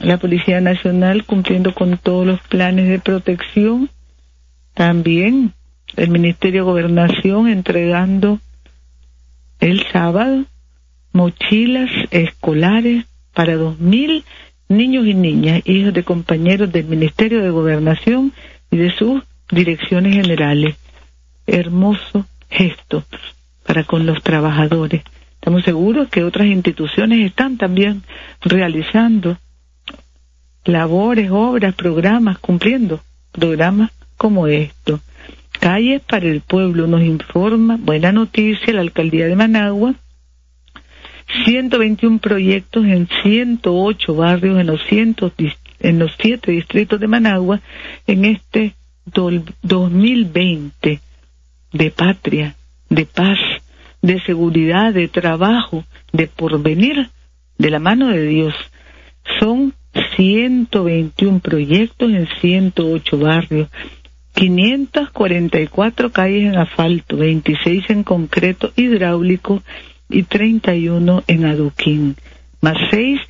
la 0.00 0.18
Policía 0.18 0.60
Nacional 0.60 1.24
cumpliendo 1.24 1.74
con 1.74 1.96
todos 1.96 2.26
los 2.26 2.40
planes 2.42 2.88
de 2.88 2.98
protección, 2.98 3.90
también 4.74 5.52
el 5.96 6.10
Ministerio 6.10 6.62
de 6.62 6.70
Gobernación 6.70 7.48
entregando 7.48 8.38
el 9.60 9.84
sábado 9.92 10.44
mochilas 11.12 11.90
escolares 12.10 13.04
para 13.34 13.54
2.000 13.54 14.24
niños 14.76 15.06
y 15.06 15.14
niñas, 15.14 15.62
hijos 15.64 15.94
de 15.94 16.02
compañeros 16.04 16.72
del 16.72 16.86
Ministerio 16.86 17.42
de 17.42 17.50
Gobernación 17.50 18.32
y 18.70 18.76
de 18.76 18.90
sus 18.90 19.22
direcciones 19.50 20.14
generales. 20.14 20.76
Hermoso 21.46 22.26
gesto 22.48 23.04
para 23.66 23.84
con 23.84 24.06
los 24.06 24.22
trabajadores. 24.22 25.02
Estamos 25.34 25.64
seguros 25.64 26.08
que 26.08 26.24
otras 26.24 26.46
instituciones 26.46 27.26
están 27.26 27.56
también 27.56 28.02
realizando 28.40 29.38
labores, 30.64 31.30
obras, 31.30 31.74
programas, 31.74 32.38
cumpliendo 32.38 33.00
programas 33.32 33.90
como 34.16 34.46
esto. 34.46 35.00
Calles 35.58 36.00
para 36.02 36.26
el 36.26 36.40
pueblo 36.40 36.86
nos 36.86 37.02
informa, 37.02 37.76
buena 37.80 38.12
noticia, 38.12 38.72
la 38.72 38.80
alcaldía 38.80 39.26
de 39.26 39.36
Managua 39.36 39.94
121 41.44 42.18
proyectos 42.18 42.84
en 42.84 43.08
108 43.22 44.14
barrios 44.14 44.60
en 44.60 44.66
los, 44.66 44.82
cientos, 44.84 45.32
en 45.80 45.98
los 45.98 46.12
siete 46.18 46.52
distritos 46.52 47.00
de 47.00 47.08
Managua 47.08 47.60
en 48.06 48.24
este 48.24 48.74
2020 49.04 51.00
de 51.72 51.90
patria, 51.90 52.54
de 52.88 53.06
paz, 53.06 53.38
de 54.00 54.20
seguridad, 54.22 54.92
de 54.92 55.08
trabajo, 55.08 55.84
de 56.12 56.26
porvenir, 56.26 57.10
de 57.58 57.70
la 57.70 57.78
mano 57.78 58.08
de 58.08 58.26
Dios. 58.26 58.54
Son 59.38 59.74
121 60.16 61.40
proyectos 61.40 62.10
en 62.10 62.28
108 62.40 63.18
barrios, 63.18 63.68
544 64.34 66.10
calles 66.10 66.44
en 66.44 66.56
asfalto, 66.56 67.16
26 67.16 67.90
en 67.90 68.02
concreto 68.02 68.72
hidráulico 68.76 69.62
y 70.12 70.24
31 70.24 71.24
en 71.26 71.44
Aduquín, 71.46 72.16
más 72.60 72.76
seis 72.90 73.20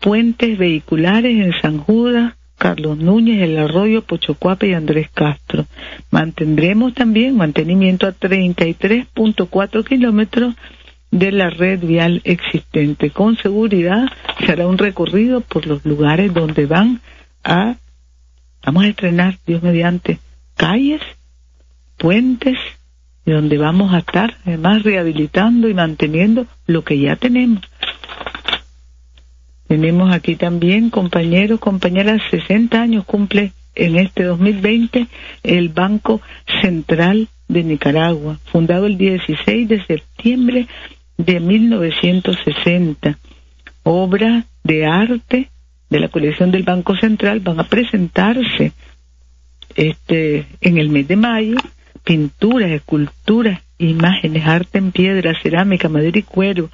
puentes 0.00 0.58
vehiculares 0.58 1.36
en 1.36 1.52
San 1.60 1.78
Judas, 1.78 2.34
Carlos 2.56 2.98
Núñez, 2.98 3.42
El 3.42 3.58
Arroyo, 3.58 4.02
Pochocuape 4.02 4.68
y 4.68 4.74
Andrés 4.74 5.08
Castro. 5.12 5.66
Mantendremos 6.10 6.94
también 6.94 7.36
mantenimiento 7.36 8.06
a 8.06 8.12
33.4 8.12 9.84
kilómetros 9.84 10.54
de 11.10 11.32
la 11.32 11.50
red 11.50 11.80
vial 11.80 12.20
existente. 12.24 13.10
Con 13.10 13.36
seguridad 13.36 14.06
se 14.44 14.52
hará 14.52 14.66
un 14.66 14.78
recorrido 14.78 15.40
por 15.40 15.66
los 15.66 15.84
lugares 15.84 16.32
donde 16.32 16.66
van 16.66 17.00
a, 17.44 17.76
vamos 18.64 18.84
a 18.84 18.88
estrenar, 18.88 19.38
Dios 19.46 19.62
mediante, 19.62 20.18
calles, 20.56 21.00
puentes, 21.96 22.58
y 23.24 23.32
donde 23.32 23.58
vamos 23.58 23.92
a 23.92 23.98
estar 23.98 24.36
además 24.44 24.82
rehabilitando 24.82 25.68
y 25.68 25.74
manteniendo 25.74 26.46
lo 26.66 26.84
que 26.84 26.98
ya 26.98 27.16
tenemos. 27.16 27.62
Tenemos 29.68 30.12
aquí 30.12 30.34
también 30.34 30.90
compañeros, 30.90 31.60
compañeras, 31.60 32.20
60 32.30 32.80
años 32.80 33.04
cumple 33.04 33.52
en 33.74 33.96
este 33.96 34.24
2020 34.24 35.06
el 35.44 35.68
Banco 35.68 36.20
Central 36.60 37.28
de 37.46 37.62
Nicaragua, 37.62 38.38
fundado 38.46 38.86
el 38.86 38.98
16 38.98 39.68
de 39.68 39.84
septiembre 39.84 40.66
de 41.16 41.40
1960. 41.40 43.18
Obras 43.82 44.44
de 44.64 44.86
arte 44.86 45.50
de 45.88 46.00
la 46.00 46.08
colección 46.08 46.50
del 46.50 46.62
Banco 46.62 46.96
Central 46.96 47.40
van 47.40 47.60
a 47.60 47.64
presentarse 47.64 48.72
este 49.76 50.46
en 50.60 50.78
el 50.78 50.88
mes 50.88 51.06
de 51.06 51.16
mayo 51.16 51.56
pinturas, 52.04 52.70
esculturas, 52.70 53.60
imágenes, 53.78 54.46
arte 54.46 54.78
en 54.78 54.92
piedra, 54.92 55.38
cerámica, 55.40 55.88
madera 55.88 56.18
y 56.18 56.22
cuero, 56.22 56.70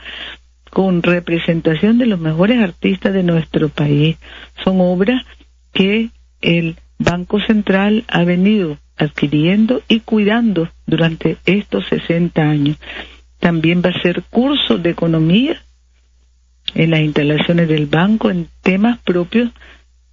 con 0.71 1.03
representación 1.03 1.99
de 1.99 2.07
los 2.07 2.19
mejores 2.19 2.63
artistas 2.63 3.13
de 3.15 3.23
nuestro 3.23 3.69
país. 3.69 4.17
Son 4.65 4.81
obras 4.81 5.25
que 5.73 6.11
el 6.41 6.77
Banco 6.99 7.41
Central 7.41 8.05
ha 8.09 8.25
venido 8.25 8.79
adquiriendo 8.97 9.83
y 9.89 10.01
cuidando 10.01 10.71
durante 10.87 11.37
estos 11.45 11.87
60 11.89 12.43
años. 12.43 12.77
También 13.39 13.83
va 13.85 13.91
a 13.91 14.03
ser 14.03 14.23
curso 14.25 14.79
de 14.79 14.91
economía 14.91 15.63
en 16.75 16.91
las 16.91 17.01
instalaciones 17.01 17.69
del 17.69 17.87
banco 17.87 18.31
en 18.31 18.49
temas 18.63 18.99
propios 19.01 19.51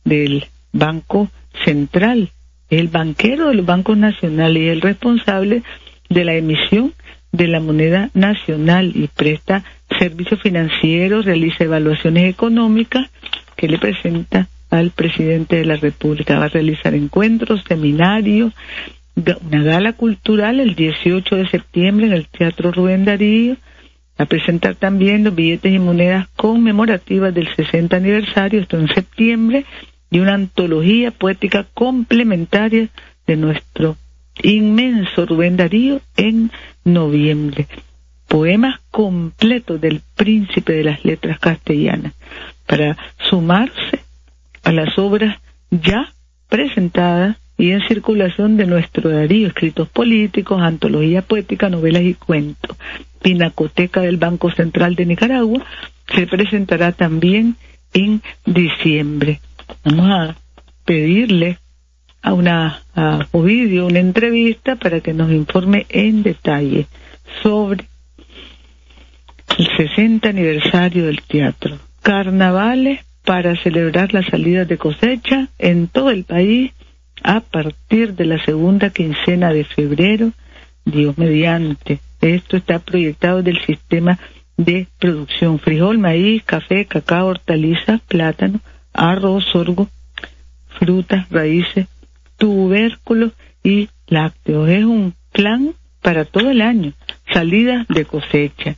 del 0.03 0.45
Banco 0.71 1.29
Central 1.65 2.31
el 2.79 2.87
banquero 2.87 3.49
de 3.49 3.55
los 3.55 3.65
bancos 3.65 3.97
nacionales 3.97 4.63
y 4.63 4.67
el 4.67 4.81
responsable 4.81 5.63
de 6.09 6.25
la 6.25 6.35
emisión 6.35 6.93
de 7.31 7.47
la 7.47 7.59
moneda 7.59 8.09
nacional 8.13 8.91
y 8.95 9.07
presta 9.07 9.63
servicios 9.99 10.41
financieros, 10.41 11.25
realiza 11.25 11.63
evaluaciones 11.63 12.29
económicas 12.29 13.09
que 13.55 13.67
le 13.67 13.79
presenta 13.79 14.47
al 14.69 14.91
presidente 14.91 15.57
de 15.57 15.65
la 15.65 15.75
República. 15.75 16.39
Va 16.39 16.45
a 16.45 16.49
realizar 16.49 16.93
encuentros, 16.93 17.63
seminarios, 17.67 18.53
una 19.15 19.63
gala 19.63 19.93
cultural 19.93 20.59
el 20.59 20.75
18 20.75 21.35
de 21.35 21.47
septiembre 21.47 22.07
en 22.07 22.13
el 22.13 22.27
Teatro 22.27 22.71
Rubén 22.71 23.05
Darío, 23.05 23.57
a 24.17 24.25
presentar 24.25 24.75
también 24.75 25.23
los 25.23 25.35
billetes 25.35 25.73
y 25.73 25.79
monedas 25.79 26.27
conmemorativas 26.35 27.33
del 27.33 27.53
60 27.55 27.95
aniversario, 27.95 28.61
esto 28.61 28.79
en 28.79 28.87
septiembre, 28.87 29.65
y 30.13 30.19
una 30.19 30.35
antología 30.35 31.09
poética 31.09 31.65
complementaria 31.73 32.87
de 33.25 33.35
nuestro 33.35 33.97
inmenso 34.43 35.25
Rubén 35.25 35.57
Darío 35.57 36.01
en 36.15 36.51
noviembre. 36.85 37.67
Poemas 38.27 38.79
completos 38.91 39.81
del 39.81 40.01
príncipe 40.15 40.73
de 40.73 40.83
las 40.83 41.03
letras 41.03 41.39
castellanas 41.39 42.13
para 42.67 42.95
sumarse 43.27 44.03
a 44.63 44.71
las 44.71 44.99
obras 44.99 45.39
ya 45.71 46.13
presentadas 46.47 47.37
y 47.57 47.71
en 47.71 47.81
circulación 47.87 48.55
de 48.55 48.67
nuestro 48.67 49.09
Darío, 49.09 49.47
escritos 49.47 49.89
políticos, 49.89 50.61
antología 50.61 51.23
poética, 51.23 51.69
novelas 51.69 52.03
y 52.03 52.13
cuentos. 52.13 52.77
Pinacoteca 53.23 54.01
del 54.01 54.17
Banco 54.17 54.51
Central 54.51 54.93
de 54.93 55.07
Nicaragua 55.07 55.65
se 56.13 56.27
presentará 56.27 56.91
también 56.91 57.55
en 57.95 58.21
diciembre. 58.45 59.39
Vamos 59.83 60.09
a 60.09 60.35
pedirle 60.85 61.57
a 62.21 62.33
una 62.33 62.81
a 62.95 63.27
Ovidio 63.31 63.87
una 63.87 63.99
entrevista 63.99 64.75
para 64.75 65.01
que 65.01 65.13
nos 65.13 65.31
informe 65.31 65.85
en 65.89 66.23
detalle 66.23 66.87
sobre 67.41 67.85
el 69.57 69.67
60 69.77 70.29
aniversario 70.29 71.05
del 71.05 71.21
teatro. 71.21 71.77
Carnavales 72.01 73.01
para 73.23 73.55
celebrar 73.55 74.13
la 74.13 74.23
salida 74.23 74.65
de 74.65 74.77
cosecha 74.77 75.47
en 75.57 75.87
todo 75.87 76.11
el 76.11 76.23
país 76.23 76.71
a 77.23 77.39
partir 77.39 78.15
de 78.15 78.25
la 78.25 78.43
segunda 78.43 78.89
quincena 78.89 79.53
de 79.53 79.63
febrero, 79.63 80.31
Dios 80.85 81.17
mediante. 81.17 81.99
Esto 82.21 82.57
está 82.57 82.79
proyectado 82.79 83.41
del 83.41 83.61
sistema 83.65 84.19
de 84.57 84.87
producción 84.99 85.59
frijol, 85.59 85.97
maíz, 85.97 86.43
café, 86.43 86.85
cacao, 86.85 87.27
hortalizas, 87.27 88.01
plátano, 88.01 88.59
arroz, 88.93 89.45
sorgo, 89.51 89.89
frutas, 90.79 91.29
raíces, 91.29 91.87
tubérculos 92.37 93.33
y 93.63 93.89
lácteos. 94.07 94.69
Es 94.69 94.83
un 94.85 95.13
plan 95.31 95.73
para 96.01 96.25
todo 96.25 96.51
el 96.51 96.61
año. 96.61 96.93
Salida 97.31 97.85
de 97.89 98.05
cosecha. 98.05 98.75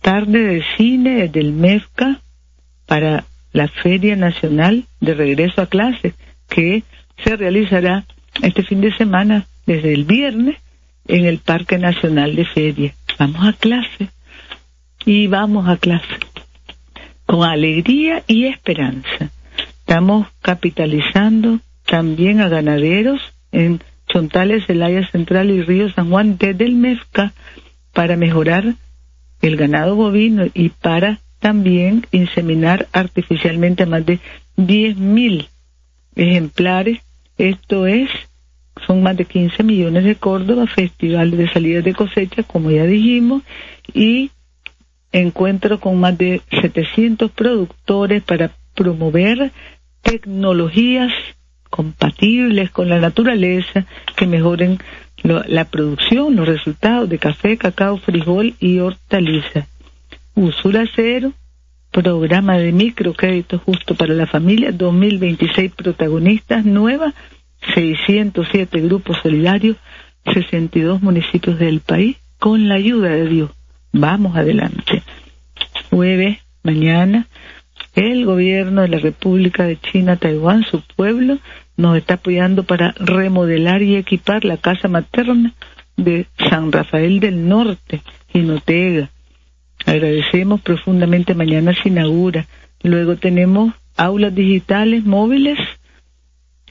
Tarde 0.00 0.40
de 0.40 0.64
cine 0.76 1.22
desde 1.22 1.40
el 1.40 1.52
MEFCA 1.52 2.20
para 2.86 3.24
la 3.52 3.68
Feria 3.68 4.16
Nacional 4.16 4.84
de 5.00 5.14
Regreso 5.14 5.62
a 5.62 5.66
Clases, 5.66 6.14
que 6.48 6.84
se 7.24 7.36
realizará 7.36 8.04
este 8.42 8.62
fin 8.62 8.80
de 8.80 8.94
semana 8.96 9.46
desde 9.66 9.94
el 9.94 10.04
viernes 10.04 10.58
en 11.08 11.24
el 11.24 11.38
Parque 11.38 11.78
Nacional 11.78 12.36
de 12.36 12.44
Feria. 12.44 12.94
Vamos 13.18 13.46
a 13.46 13.52
clase 13.54 14.10
y 15.04 15.26
vamos 15.26 15.68
a 15.68 15.76
clase 15.78 16.18
con 17.26 17.44
alegría 17.44 18.22
y 18.26 18.46
esperanza. 18.46 19.30
Estamos 19.80 20.28
capitalizando 20.40 21.60
también 21.84 22.40
a 22.40 22.48
ganaderos 22.48 23.20
en 23.52 23.80
Chontales, 24.08 24.66
Celaya 24.66 25.06
Central 25.10 25.50
y 25.50 25.62
Río 25.62 25.90
San 25.90 26.10
Juan 26.10 26.38
desde 26.38 26.64
el 26.64 26.76
MEFCA 26.76 27.32
para 27.92 28.16
mejorar 28.16 28.74
el 29.42 29.56
ganado 29.56 29.96
bovino 29.96 30.44
y 30.54 30.70
para 30.70 31.18
también 31.40 32.06
inseminar 32.12 32.88
artificialmente 32.92 33.82
a 33.82 33.86
más 33.86 34.06
de 34.06 34.20
10.000 34.56 35.48
ejemplares. 36.14 37.00
Esto 37.36 37.86
es, 37.86 38.08
son 38.86 39.02
más 39.02 39.16
de 39.16 39.24
15 39.24 39.62
millones 39.62 40.04
de 40.04 40.14
Córdoba, 40.14 40.66
festivales 40.66 41.38
de 41.38 41.48
salidas 41.48 41.84
de 41.84 41.94
cosecha, 41.94 42.42
como 42.42 42.70
ya 42.70 42.84
dijimos, 42.84 43.42
y 43.92 44.30
encuentro 45.20 45.80
con 45.80 45.98
más 45.98 46.16
de 46.16 46.42
700 46.50 47.30
productores 47.30 48.22
para 48.22 48.52
promover 48.74 49.52
tecnologías 50.02 51.12
compatibles 51.70 52.70
con 52.70 52.88
la 52.88 53.00
naturaleza 53.00 53.86
que 54.16 54.26
mejoren 54.26 54.78
la 55.22 55.64
producción, 55.64 56.36
los 56.36 56.46
resultados 56.46 57.08
de 57.08 57.18
café, 57.18 57.56
cacao, 57.56 57.98
frijol 57.98 58.54
y 58.60 58.78
hortalizas. 58.78 59.66
Usura 60.34 60.84
cero, 60.94 61.32
programa 61.90 62.58
de 62.58 62.72
microcrédito 62.72 63.58
justo 63.58 63.94
para 63.94 64.14
la 64.14 64.26
familia, 64.26 64.70
2026 64.70 65.72
protagonistas 65.72 66.64
nuevas, 66.64 67.14
607 67.74 68.80
grupos 68.80 69.18
solidarios, 69.22 69.76
62 70.32 71.02
municipios 71.02 71.58
del 71.58 71.80
país, 71.80 72.16
con 72.38 72.68
la 72.68 72.74
ayuda 72.74 73.10
de 73.10 73.28
Dios. 73.28 73.50
Vamos 73.92 74.36
adelante. 74.36 75.02
Jueves, 75.96 76.36
mañana, 76.62 77.26
el 77.94 78.26
gobierno 78.26 78.82
de 78.82 78.88
la 78.88 78.98
República 78.98 79.64
de 79.64 79.80
China, 79.80 80.18
Taiwán, 80.18 80.62
su 80.64 80.82
pueblo, 80.82 81.38
nos 81.78 81.96
está 81.96 82.14
apoyando 82.14 82.64
para 82.64 82.92
remodelar 82.98 83.80
y 83.80 83.96
equipar 83.96 84.44
la 84.44 84.58
casa 84.58 84.88
materna 84.88 85.54
de 85.96 86.26
San 86.50 86.70
Rafael 86.70 87.18
del 87.18 87.48
Norte, 87.48 88.02
Jinotega. 88.28 89.08
Agradecemos 89.86 90.60
profundamente, 90.60 91.34
mañana 91.34 91.72
se 91.72 91.88
inaugura. 91.88 92.44
Luego 92.82 93.16
tenemos 93.16 93.72
aulas 93.96 94.34
digitales 94.34 95.02
móviles 95.06 95.58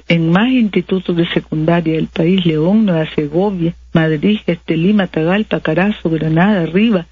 en 0.07 0.29
más 0.29 0.49
institutos 0.49 1.17
de 1.17 1.27
secundaria 1.29 1.95
del 1.95 2.09
país, 2.09 2.45
León, 2.45 2.85
Nueva 2.85 3.07
Segovia, 3.15 3.73
Madrid, 3.91 4.37
Estelí, 4.45 4.93
Matagalpa, 4.93 5.61
Carazo, 5.61 6.11
Granada, 6.11 6.67
Riva, 6.67 7.07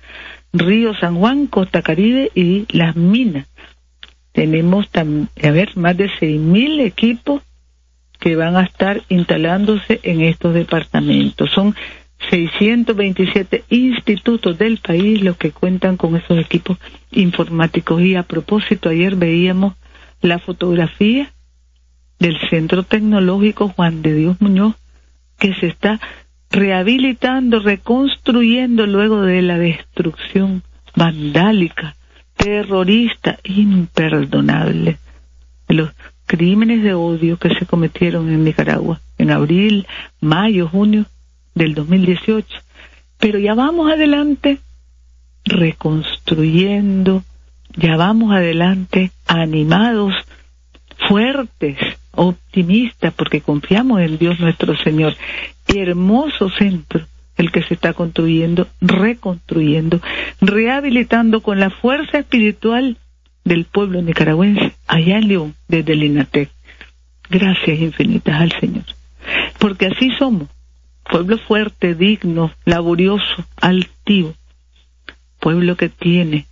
Río 0.53 0.93
San 0.95 1.17
Juan, 1.17 1.47
Costa 1.47 1.81
Caribe 1.81 2.31
y 2.35 2.65
Las 2.69 2.95
Minas. 2.95 3.47
Tenemos, 4.31 4.87
a 4.95 5.51
ver, 5.51 5.75
más 5.75 5.97
de 5.97 6.09
6.000 6.09 6.81
equipos 6.81 7.41
que 8.19 8.35
van 8.35 8.55
a 8.55 8.63
estar 8.63 9.01
instalándose 9.09 9.99
en 10.03 10.21
estos 10.21 10.53
departamentos. 10.53 11.51
Son 11.51 11.75
627 12.29 13.65
institutos 13.69 14.57
del 14.57 14.77
país 14.77 15.21
los 15.21 15.37
que 15.37 15.51
cuentan 15.51 15.97
con 15.97 16.15
esos 16.15 16.39
equipos 16.39 16.77
informáticos. 17.11 18.01
Y 18.01 18.15
a 18.15 18.23
propósito, 18.23 18.89
ayer 18.89 19.15
veíamos 19.15 19.73
la 20.21 20.39
fotografía 20.39 21.33
del 22.19 22.37
Centro 22.49 22.83
Tecnológico 22.83 23.69
Juan 23.69 24.01
de 24.01 24.13
Dios 24.13 24.39
Muñoz, 24.39 24.75
que 25.37 25.53
se 25.55 25.67
está 25.67 25.99
rehabilitando, 26.53 27.59
reconstruyendo 27.59 28.85
luego 28.85 29.23
de 29.23 29.41
la 29.41 29.57
destrucción 29.57 30.61
vandálica 30.95 31.95
terrorista 32.37 33.39
imperdonable 33.43 34.99
los 35.67 35.91
crímenes 36.27 36.83
de 36.83 36.93
odio 36.93 37.37
que 37.37 37.49
se 37.55 37.65
cometieron 37.65 38.29
en 38.29 38.43
Nicaragua 38.43 39.01
en 39.17 39.31
abril, 39.31 39.87
mayo, 40.21 40.67
junio 40.67 41.05
del 41.55 41.73
2018. 41.73 42.47
Pero 43.17 43.39
ya 43.39 43.55
vamos 43.55 43.91
adelante 43.91 44.59
reconstruyendo, 45.45 47.23
ya 47.75 47.97
vamos 47.97 48.31
adelante 48.31 49.11
animados, 49.25 50.13
fuertes, 51.07 51.77
optimistas, 52.15 53.13
porque 53.13 53.41
confiamos 53.41 54.01
en 54.01 54.17
Dios 54.17 54.39
nuestro 54.39 54.75
Señor. 54.77 55.15
Hermoso 55.67 56.49
centro 56.49 57.05
el 57.37 57.51
que 57.51 57.63
se 57.63 57.73
está 57.73 57.93
construyendo, 57.93 58.67
reconstruyendo, 58.79 59.99
rehabilitando 60.39 61.41
con 61.41 61.59
la 61.59 61.69
fuerza 61.69 62.19
espiritual 62.19 62.97
del 63.43 63.65
pueblo 63.65 64.01
nicaragüense, 64.01 64.73
allá 64.87 65.17
en 65.17 65.27
León, 65.27 65.55
desde 65.67 65.93
el. 65.93 66.49
Gracias 67.29 67.79
infinitas 67.79 68.39
al 68.39 68.51
Señor. 68.59 68.85
Porque 69.59 69.87
así 69.87 70.11
somos, 70.17 70.47
pueblo 71.09 71.37
fuerte, 71.39 71.95
digno, 71.95 72.51
laborioso, 72.65 73.45
altivo, 73.59 74.35
pueblo 75.39 75.75
que 75.75 75.89
tiene 75.89 76.45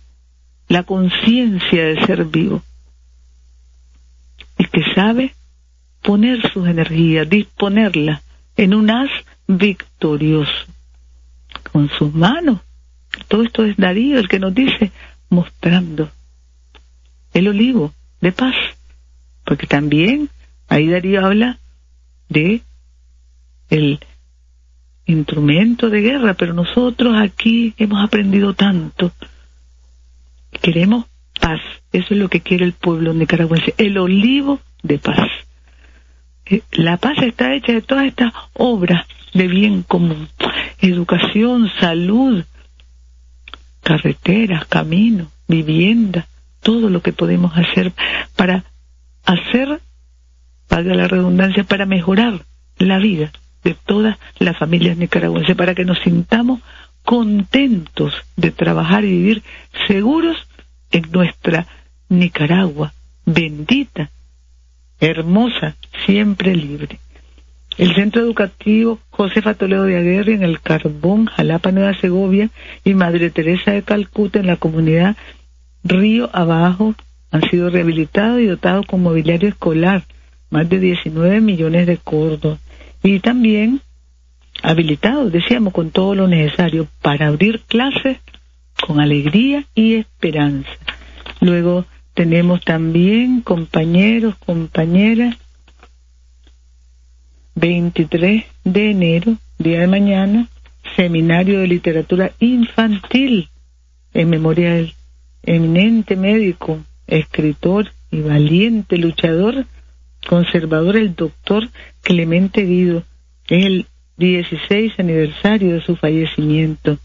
la 0.68 0.82
conciencia 0.82 1.84
de 1.84 2.04
ser 2.06 2.24
vivo 2.24 2.62
y 4.58 4.64
que 4.66 4.82
sabe 4.94 5.34
poner 6.02 6.40
sus 6.52 6.68
energías, 6.68 7.28
disponerlas 7.28 8.22
en 8.56 8.74
un 8.74 8.90
haz 8.90 9.10
victorioso 9.46 10.66
con 11.72 11.88
sus 11.90 12.12
manos. 12.12 12.60
Todo 13.28 13.42
esto 13.42 13.64
es 13.64 13.76
Darío 13.76 14.18
el 14.18 14.28
que 14.28 14.38
nos 14.38 14.54
dice, 14.54 14.92
mostrando 15.28 16.10
el 17.32 17.48
olivo 17.48 17.92
de 18.20 18.32
paz. 18.32 18.54
Porque 19.44 19.66
también 19.66 20.28
ahí 20.68 20.88
Darío 20.88 21.24
habla 21.24 21.58
de 22.28 22.62
el 23.70 24.00
instrumento 25.06 25.90
de 25.90 26.00
guerra, 26.00 26.34
pero 26.34 26.54
nosotros 26.54 27.14
aquí 27.16 27.74
hemos 27.76 28.02
aprendido 28.02 28.54
tanto. 28.54 29.12
Queremos 30.60 31.06
paz. 31.40 31.60
Eso 31.92 32.14
es 32.14 32.20
lo 32.20 32.28
que 32.28 32.40
quiere 32.40 32.64
el 32.64 32.72
pueblo 32.72 33.12
nicaragüense, 33.12 33.74
el 33.78 33.98
olivo 33.98 34.60
de 34.82 34.98
paz. 34.98 35.28
Eh, 36.52 36.62
la 36.72 36.96
paz 36.98 37.18
está 37.22 37.54
hecha 37.54 37.72
de 37.72 37.82
todas 37.82 38.06
estas 38.06 38.32
obras 38.54 39.06
de 39.32 39.48
bien 39.48 39.82
común. 39.82 40.28
Educación, 40.80 41.70
salud, 41.80 42.44
carreteras, 43.82 44.66
caminos, 44.66 45.28
vivienda, 45.48 46.26
todo 46.60 46.90
lo 46.90 47.02
que 47.02 47.12
podemos 47.12 47.56
hacer 47.56 47.92
para 48.36 48.64
hacer, 49.24 49.80
valga 50.68 50.94
la 50.94 51.08
redundancia, 51.08 51.64
para 51.64 51.86
mejorar 51.86 52.44
la 52.78 52.98
vida 52.98 53.32
de 53.64 53.74
todas 53.74 54.18
las 54.38 54.58
familias 54.58 54.96
nicaragüenses, 54.96 55.56
para 55.56 55.74
que 55.74 55.84
nos 55.84 55.98
sintamos 56.00 56.60
contentos 57.04 58.14
de 58.36 58.50
trabajar 58.50 59.04
y 59.04 59.10
vivir 59.10 59.42
seguros 59.86 60.36
en 60.90 61.10
nuestra 61.10 61.66
Nicaragua, 62.08 62.92
bendita, 63.24 64.10
hermosa, 65.02 65.76
siempre 66.06 66.54
libre. 66.54 66.98
El 67.76 67.94
Centro 67.94 68.22
Educativo 68.22 69.00
Josefa 69.10 69.54
Toledo 69.54 69.84
de 69.84 69.96
Aguirre 69.96 70.34
en 70.34 70.42
el 70.42 70.60
Carbón, 70.60 71.26
Jalapa, 71.26 71.72
Nueva 71.72 71.94
Segovia 71.94 72.50
y 72.84 72.94
Madre 72.94 73.30
Teresa 73.30 73.72
de 73.72 73.82
Calcuta 73.82 74.38
en 74.38 74.46
la 74.46 74.56
comunidad 74.56 75.16
Río 75.82 76.30
Abajo 76.32 76.94
han 77.30 77.42
sido 77.50 77.70
rehabilitados 77.70 78.40
y 78.40 78.46
dotados 78.46 78.86
con 78.86 79.02
mobiliario 79.02 79.48
escolar, 79.48 80.04
más 80.50 80.68
de 80.68 80.78
19 80.78 81.40
millones 81.40 81.86
de 81.86 81.96
cordos. 81.96 82.58
Y 83.02 83.18
también 83.20 83.80
habilitados, 84.62 85.32
decíamos, 85.32 85.72
con 85.72 85.90
todo 85.90 86.14
lo 86.14 86.28
necesario 86.28 86.86
para 87.00 87.28
abrir 87.28 87.60
clases 87.66 88.18
con 88.86 89.00
alegría 89.00 89.64
y 89.74 89.94
esperanza. 89.94 90.70
Luego 91.40 91.86
tenemos 92.14 92.64
también 92.64 93.40
compañeros, 93.40 94.36
compañeras, 94.36 95.36
23 97.54 98.44
de 98.64 98.90
enero, 98.90 99.36
día 99.58 99.80
de 99.80 99.86
mañana, 99.86 100.48
seminario 100.96 101.60
de 101.60 101.68
literatura 101.68 102.32
infantil 102.38 103.48
en 104.14 104.30
memoria 104.30 104.74
del 104.74 104.94
eminente 105.42 106.16
médico, 106.16 106.84
escritor 107.06 107.92
y 108.10 108.20
valiente 108.20 108.96
luchador 108.96 109.66
conservador, 110.26 110.96
el 110.96 111.14
doctor 111.14 111.68
Clemente 112.02 112.62
Guido. 112.62 113.04
Es 113.48 113.66
el 113.66 113.86
16 114.16 114.92
aniversario 114.98 115.74
de 115.74 115.82
su 115.82 115.96
fallecimiento. 115.96 116.98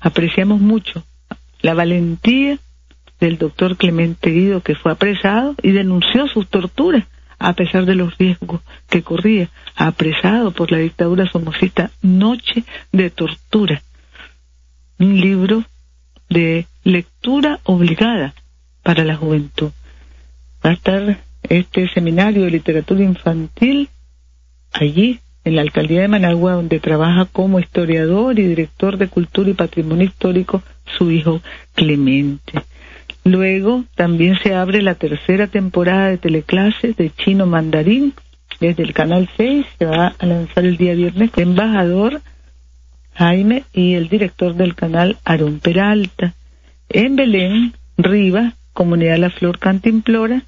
Apreciamos 0.00 0.60
mucho 0.60 1.04
la 1.60 1.74
valentía 1.74 2.58
del 3.22 3.38
doctor 3.38 3.76
Clemente 3.76 4.30
Guido, 4.30 4.62
que 4.62 4.74
fue 4.74 4.90
apresado 4.90 5.54
y 5.62 5.70
denunció 5.70 6.26
sus 6.26 6.48
torturas 6.48 7.04
a 7.38 7.52
pesar 7.54 7.86
de 7.86 7.94
los 7.94 8.18
riesgos 8.18 8.60
que 8.88 9.02
corría, 9.02 9.48
apresado 9.76 10.50
por 10.50 10.72
la 10.72 10.78
dictadura 10.78 11.30
somocista, 11.30 11.92
Noche 12.02 12.64
de 12.90 13.10
Tortura. 13.10 13.82
Un 14.98 15.20
libro 15.20 15.64
de 16.28 16.66
lectura 16.82 17.60
obligada 17.62 18.34
para 18.82 19.04
la 19.04 19.14
juventud. 19.14 19.70
Va 20.64 20.70
a 20.70 20.74
estar 20.74 21.20
este 21.44 21.88
seminario 21.90 22.42
de 22.42 22.50
literatura 22.50 23.04
infantil 23.04 23.88
allí, 24.72 25.20
en 25.44 25.56
la 25.56 25.62
alcaldía 25.62 26.02
de 26.02 26.08
Managua, 26.08 26.54
donde 26.54 26.80
trabaja 26.80 27.26
como 27.26 27.58
historiador 27.60 28.38
y 28.38 28.46
director 28.46 28.96
de 28.96 29.08
cultura 29.08 29.50
y 29.50 29.54
patrimonio 29.54 30.06
histórico 30.06 30.62
su 30.96 31.10
hijo 31.10 31.40
Clemente. 31.74 32.62
Luego 33.24 33.84
también 33.94 34.36
se 34.42 34.54
abre 34.54 34.82
la 34.82 34.96
tercera 34.96 35.46
temporada 35.46 36.08
de 36.08 36.18
teleclases 36.18 36.96
de 36.96 37.10
chino 37.10 37.46
mandarín 37.46 38.14
desde 38.60 38.82
el 38.82 38.92
canal 38.92 39.28
6, 39.36 39.66
se 39.78 39.84
va 39.86 40.14
a 40.18 40.26
lanzar 40.26 40.64
el 40.64 40.76
día 40.76 40.94
viernes, 40.94 41.30
embajador 41.36 42.20
Jaime 43.14 43.64
y 43.72 43.94
el 43.94 44.08
director 44.08 44.54
del 44.54 44.74
canal 44.74 45.18
Aarón 45.24 45.60
Peralta. 45.60 46.34
En 46.88 47.16
Belén, 47.16 47.74
Riva, 47.96 48.54
Comunidad 48.72 49.18
La 49.18 49.30
Flor 49.30 49.58
Cantimplora, 49.58 50.44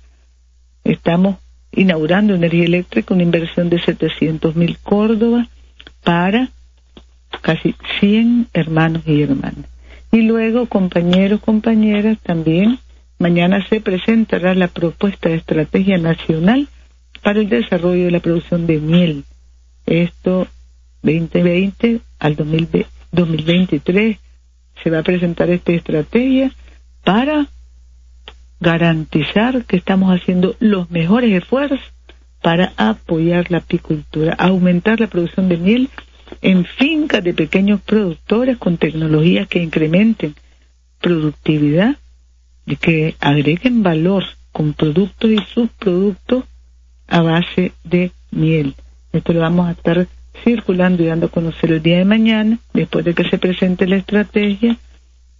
estamos 0.83 1.37
inaugurando 1.73 2.35
energía 2.35 2.65
eléctrica, 2.65 3.15
una 3.15 3.23
inversión 3.23 3.69
de 3.69 3.81
700 3.81 4.55
mil 4.57 4.79
Córdoba 4.79 5.49
para 6.03 6.51
casi 7.41 7.75
100 8.01 8.49
hermanos 8.53 9.03
y 9.07 9.23
hermanas. 9.23 9.74
Y 10.14 10.22
luego, 10.22 10.66
compañeros, 10.66 11.40
compañeras, 11.40 12.18
también 12.22 12.79
mañana 13.18 13.66
se 13.68 13.81
presentará 13.81 14.55
la 14.55 14.68
propuesta 14.68 15.29
de 15.29 15.35
estrategia 15.35 15.98
nacional 15.98 16.68
para 17.20 17.40
el 17.40 17.48
desarrollo 17.48 18.05
de 18.05 18.12
la 18.12 18.20
producción 18.20 18.68
de 18.68 18.79
miel. 18.79 19.24
Esto 19.87 20.46
2020 21.03 22.00
al 22.20 22.37
2023 22.37 24.18
se 24.85 24.90
va 24.90 25.00
a 25.00 25.03
presentar 25.03 25.50
esta 25.50 25.72
estrategia 25.72 26.53
para 27.03 27.48
garantizar 28.61 29.64
que 29.64 29.79
estamos 29.79 30.16
haciendo 30.16 30.55
los 30.61 30.92
mejores 30.92 31.33
esfuerzos 31.33 31.81
para 32.40 32.72
apoyar 32.77 33.50
la 33.50 33.59
apicultura, 33.59 34.33
aumentar 34.35 35.00
la 35.00 35.09
producción 35.09 35.48
de 35.48 35.57
miel 35.57 35.90
en 36.42 36.64
fincas 36.64 37.23
de 37.23 37.35
pequeños 37.35 37.81
productores 37.81 38.59
con 38.59 38.77
tecnologías 38.77 39.49
que 39.49 39.62
incrementen 39.62 40.35
productividad 41.01 41.97
y 42.66 42.77
que 42.77 43.16
agreguen 43.20 43.83
valor 43.83 44.25
con 44.53 44.73
productos 44.73 45.31
y 45.31 45.38
subproductos 45.53 46.44
a 47.09 47.20
base 47.20 47.73
de 47.85 48.12
miel. 48.31 48.75
Esto 49.12 49.33
lo 49.33 49.40
vamos 49.40 49.68
a 49.68 49.73
estar 49.73 50.07
circulando 50.42 51.03
y 51.03 51.07
dando 51.07 51.27
a 51.27 51.31
conocer 51.31 51.73
el 51.73 51.83
día 51.83 51.99
de 51.99 52.05
mañana, 52.05 52.59
después 52.73 53.05
de 53.05 53.14
que 53.14 53.29
se 53.29 53.38
presente 53.38 53.87
la 53.87 53.97
estrategia, 53.97 54.77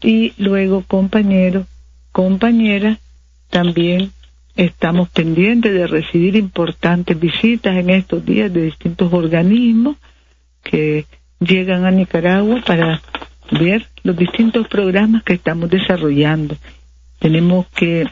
y 0.03 0.35
luego 0.37 0.85
compañeros, 0.87 1.67
compañeras, 2.13 2.99
también 3.49 4.11
estamos 4.57 5.09
pendientes 5.09 5.73
de 5.73 5.87
recibir 5.87 6.37
importantes 6.37 7.19
visitas 7.19 7.77
en 7.77 7.91
estos 7.91 8.25
días 8.25 8.53
de 8.53 8.65
distintos 8.65 9.13
organismos 9.13 9.97
que 10.65 11.07
llegan 11.39 11.85
a 11.85 11.91
Nicaragua 11.91 12.63
para 12.67 13.01
ver 13.51 13.87
los 14.03 14.17
distintos 14.17 14.67
programas 14.69 15.23
que 15.23 15.35
estamos 15.35 15.71
desarrollando. 15.71 16.57
Tenemos 17.19 17.67
que 17.69 18.07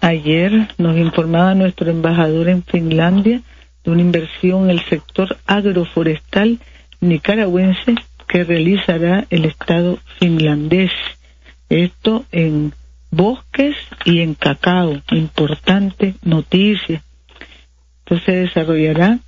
ayer 0.00 0.68
nos 0.78 0.96
informaba 0.96 1.54
nuestro 1.54 1.90
embajador 1.90 2.48
en 2.48 2.62
Finlandia 2.62 3.40
de 3.84 3.90
una 3.90 4.02
inversión 4.02 4.64
en 4.64 4.70
el 4.70 4.84
sector 4.84 5.36
agroforestal 5.46 6.60
nicaragüense 7.00 7.96
que 8.28 8.44
realizará 8.44 9.26
el 9.28 9.44
Estado 9.44 9.98
finlandés. 10.18 10.92
Esto 11.68 12.24
en 12.32 12.72
bosques 13.10 13.76
y 14.04 14.20
en 14.20 14.34
cacao. 14.34 15.02
Importante 15.10 16.14
noticia. 16.22 17.02
Esto 17.98 18.24
se 18.24 18.32
desarrollará 18.32 19.18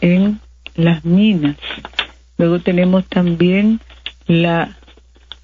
en 0.00 0.40
las 0.74 1.04
minas. 1.04 1.56
Luego 2.38 2.60
tenemos 2.60 3.06
también 3.06 3.80
la 4.26 4.76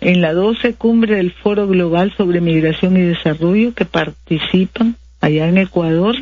en 0.00 0.20
la 0.20 0.32
12 0.32 0.74
cumbre 0.74 1.16
del 1.16 1.32
Foro 1.32 1.66
Global 1.66 2.14
sobre 2.16 2.40
Migración 2.40 2.96
y 2.96 3.00
Desarrollo 3.00 3.74
que 3.74 3.84
participan 3.84 4.96
allá 5.20 5.48
en 5.48 5.58
Ecuador 5.58 6.14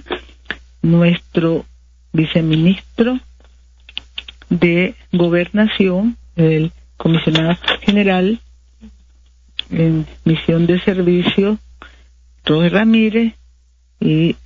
nuestro 0.81 1.67
viceministro 2.13 3.19
de 4.49 4.95
Gobernación, 5.13 6.17
el 6.37 6.73
comisionado 6.97 7.57
general 7.83 8.41
en 9.71 10.07
misión 10.25 10.67
de 10.67 10.81
servicio, 10.81 11.59
Roger 12.45 12.73
Ramírez, 12.73 13.35
y 14.01 14.37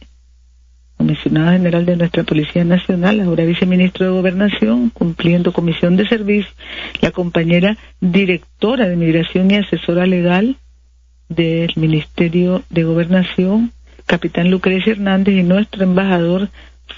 comisionado 1.01 1.53
general 1.53 1.87
de 1.87 1.97
nuestra 1.97 2.25
Policía 2.25 2.63
Nacional, 2.63 3.21
ahora 3.21 3.47
viceministro 3.47 4.05
de 4.05 4.13
Gobernación, 4.13 4.91
cumpliendo 4.91 5.51
comisión 5.51 5.97
de 5.97 6.07
servicio, 6.07 6.53
la 7.01 7.11
compañera 7.11 7.79
directora 8.03 8.87
de 8.87 8.97
Migración 8.97 9.51
y 9.51 9.55
asesora 9.55 10.05
legal 10.05 10.57
del 11.31 11.73
Ministerio 11.77 12.63
de 12.69 12.85
Gobernación, 12.85 13.73
capitán 14.05 14.51
Lucrecia 14.51 14.93
Hernández, 14.93 15.37
y 15.37 15.43
nuestro 15.43 15.85
embajador 15.85 16.51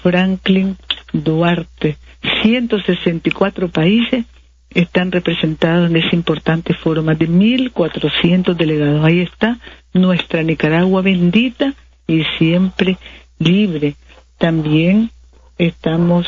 Franklin 0.03 0.77
Duarte. 1.13 1.97
164 2.43 3.69
países 3.69 4.25
están 4.71 5.13
representados 5.13 5.89
en 5.89 5.97
ese 5.97 6.17
importante 6.17 6.75
foro, 6.75 7.05
más 7.05 7.21
de 7.21 7.29
1.400 7.29 8.57
delegados. 8.57 9.05
Ahí 9.05 9.21
está 9.21 9.61
nuestra 9.95 10.43
Nicaragua 10.43 11.03
bendita 11.03 11.75
y 12.09 12.25
siempre 12.37 12.99
libre. 13.43 13.97
También 14.39 15.11
estamos 15.59 16.27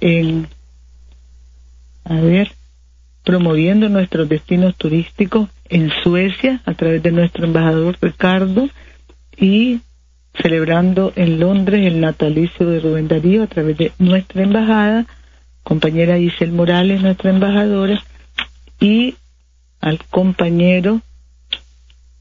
en, 0.00 0.48
a 2.04 2.14
ver, 2.16 2.52
promoviendo 3.24 3.88
nuestros 3.88 4.28
destinos 4.28 4.76
turísticos 4.76 5.48
en 5.68 5.90
Suecia 6.02 6.60
a 6.64 6.74
través 6.74 7.02
de 7.02 7.12
nuestro 7.12 7.44
embajador 7.44 7.96
Ricardo 8.00 8.68
y 9.36 9.80
celebrando 10.34 11.12
en 11.16 11.40
Londres 11.40 11.86
el 11.86 12.00
natalicio 12.00 12.66
de 12.66 12.80
Rubén 12.80 13.08
Darío 13.08 13.42
a 13.42 13.46
través 13.46 13.76
de 13.76 13.92
nuestra 13.98 14.42
embajada, 14.42 15.06
compañera 15.62 16.18
Isel 16.18 16.52
Morales, 16.52 17.02
nuestra 17.02 17.30
embajadora, 17.30 18.02
y 18.80 19.14
al 19.80 19.98
compañero, 20.04 21.00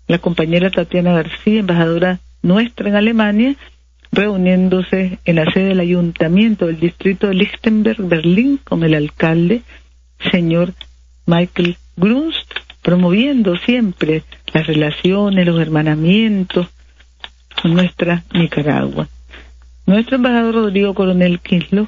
la 0.08 0.19
compañera 0.19 0.69
Tatiana 0.69 1.13
García, 1.13 1.60
embajadora 1.60 2.19
nuestra 2.41 2.89
en 2.89 2.95
Alemania, 2.95 3.56
reuniéndose 4.12 5.19
en 5.26 5.36
la 5.36 5.52
sede 5.52 5.69
del 5.69 5.80
ayuntamiento 5.80 6.67
del 6.67 6.80
distrito 6.80 7.28
de 7.28 7.36
Lichtenberg, 7.36 8.02
Berlín, 8.04 8.60
con 8.63 8.84
el 8.84 8.93
alcalde, 8.93 9.62
señor 10.32 10.74
Michael 11.26 11.78
Grunst, 11.95 12.52
promoviendo 12.82 13.58
siempre 13.58 14.24
las 14.54 14.67
relaciones, 14.67 15.45
los 15.45 15.62
hermanamientos 15.62 16.67
con 17.62 17.74
nuestra 17.74 18.24
Nicaragua. 18.34 19.08
Nuestro 19.86 20.17
embajador 20.17 20.56
Rodrigo 20.56 20.93
Coronel 20.93 21.39
Kislo 21.39 21.88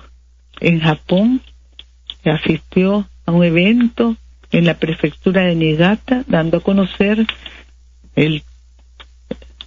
en 0.59 0.79
Japón 0.79 1.41
asistió 2.25 3.07
a 3.25 3.31
un 3.31 3.43
evento 3.43 4.15
en 4.51 4.65
la 4.65 4.75
prefectura 4.75 5.43
de 5.43 5.55
Niigata 5.55 6.23
dando 6.27 6.57
a 6.57 6.61
conocer 6.61 7.25
el 8.15 8.43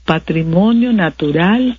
patrimonio 0.04 0.92
natural, 0.92 1.76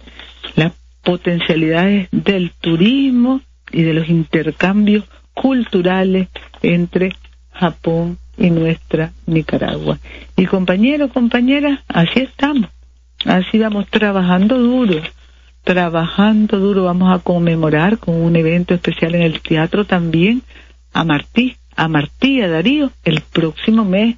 las 0.57 0.73
potencialidades 1.03 2.09
del 2.11 2.51
turismo 2.51 3.41
y 3.71 3.83
de 3.83 3.93
los 3.93 4.09
intercambios 4.09 5.05
culturales 5.33 6.27
entre 6.61 7.15
Japón 7.51 8.17
y 8.37 8.49
nuestra 8.49 9.13
Nicaragua. 9.25 9.99
Y 10.35 10.45
compañeros, 10.45 11.11
compañeras, 11.13 11.79
así 11.87 12.19
estamos, 12.19 12.69
así 13.25 13.59
vamos 13.59 13.87
trabajando 13.87 14.57
duro, 14.57 15.01
trabajando 15.63 16.59
duro, 16.59 16.83
vamos 16.83 17.15
a 17.15 17.23
conmemorar 17.23 17.99
con 17.99 18.15
un 18.15 18.35
evento 18.35 18.73
especial 18.73 19.15
en 19.15 19.21
el 19.21 19.39
teatro 19.41 19.85
también. 19.85 20.41
A 20.91 21.03
Martí, 21.03 21.55
a 21.75 21.87
Martí, 21.87 22.41
a 22.41 22.47
Darío, 22.47 22.91
el 23.03 23.21
próximo 23.21 23.85
mes 23.85 24.15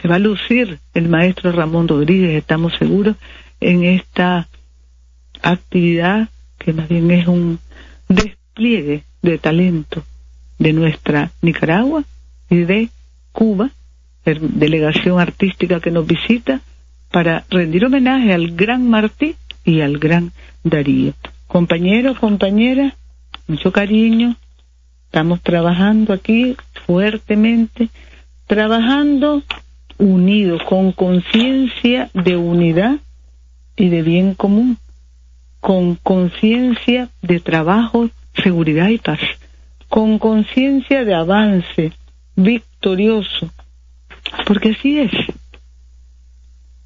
se 0.00 0.08
va 0.08 0.14
a 0.14 0.20
lucir 0.20 0.78
el 0.94 1.08
maestro 1.08 1.52
Ramón 1.52 1.88
Rodríguez, 1.88 2.36
estamos 2.36 2.72
seguros, 2.78 3.16
en 3.60 3.84
esta 3.84 4.48
actividad 5.42 6.28
que 6.58 6.72
más 6.72 6.88
bien 6.88 7.10
es 7.10 7.26
un 7.26 7.58
despliegue 8.08 9.04
de 9.22 9.38
talento 9.38 10.04
de 10.58 10.72
nuestra 10.72 11.30
Nicaragua 11.42 12.04
y 12.50 12.58
de 12.58 12.88
Cuba, 13.32 13.70
delegación 14.24 15.20
artística 15.20 15.80
que 15.80 15.90
nos 15.90 16.06
visita, 16.06 16.60
para 17.10 17.44
rendir 17.48 17.84
homenaje 17.84 18.34
al 18.34 18.54
gran 18.54 18.88
Martí 18.88 19.34
y 19.64 19.80
al 19.80 19.98
gran 19.98 20.32
Darío. 20.64 21.14
Compañeros, 21.46 22.18
compañeras, 22.18 22.94
mucho 23.46 23.72
cariño, 23.72 24.36
estamos 25.06 25.40
trabajando 25.40 26.12
aquí 26.12 26.56
fuertemente, 26.86 27.88
trabajando 28.46 29.42
unidos, 29.96 30.62
con 30.68 30.92
conciencia 30.92 32.10
de 32.12 32.36
unidad 32.36 32.98
y 33.76 33.88
de 33.88 34.02
bien 34.02 34.34
común, 34.34 34.76
con 35.68 35.96
conciencia 35.96 37.10
de 37.20 37.40
trabajo, 37.40 38.08
seguridad 38.42 38.88
y 38.88 38.96
paz, 38.96 39.20
con 39.90 40.18
conciencia 40.18 41.04
de 41.04 41.12
avance 41.12 41.92
victorioso, 42.36 43.50
porque 44.46 44.70
así 44.70 44.98
es. 44.98 45.12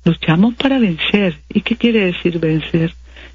Luchamos 0.04 0.54
para 0.56 0.80
vencer. 0.80 1.38
¿Y 1.48 1.60
qué 1.60 1.76
quiere 1.76 2.06
decir 2.06 2.40
vencer? 2.40 2.92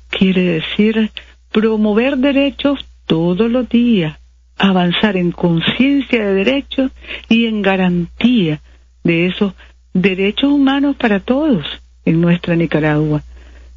Quiere 0.09 0.41
decir 0.41 1.11
promover 1.49 2.17
derechos 2.17 2.85
todos 3.05 3.49
los 3.49 3.69
días, 3.69 4.19
avanzar 4.57 5.15
en 5.15 5.31
conciencia 5.31 6.25
de 6.25 6.33
derechos 6.33 6.91
y 7.29 7.45
en 7.45 7.61
garantía 7.61 8.59
de 9.01 9.27
esos 9.27 9.53
derechos 9.93 10.51
humanos 10.51 10.97
para 10.97 11.21
todos 11.21 11.65
en 12.03 12.19
nuestra 12.19 12.57
Nicaragua. 12.57 13.23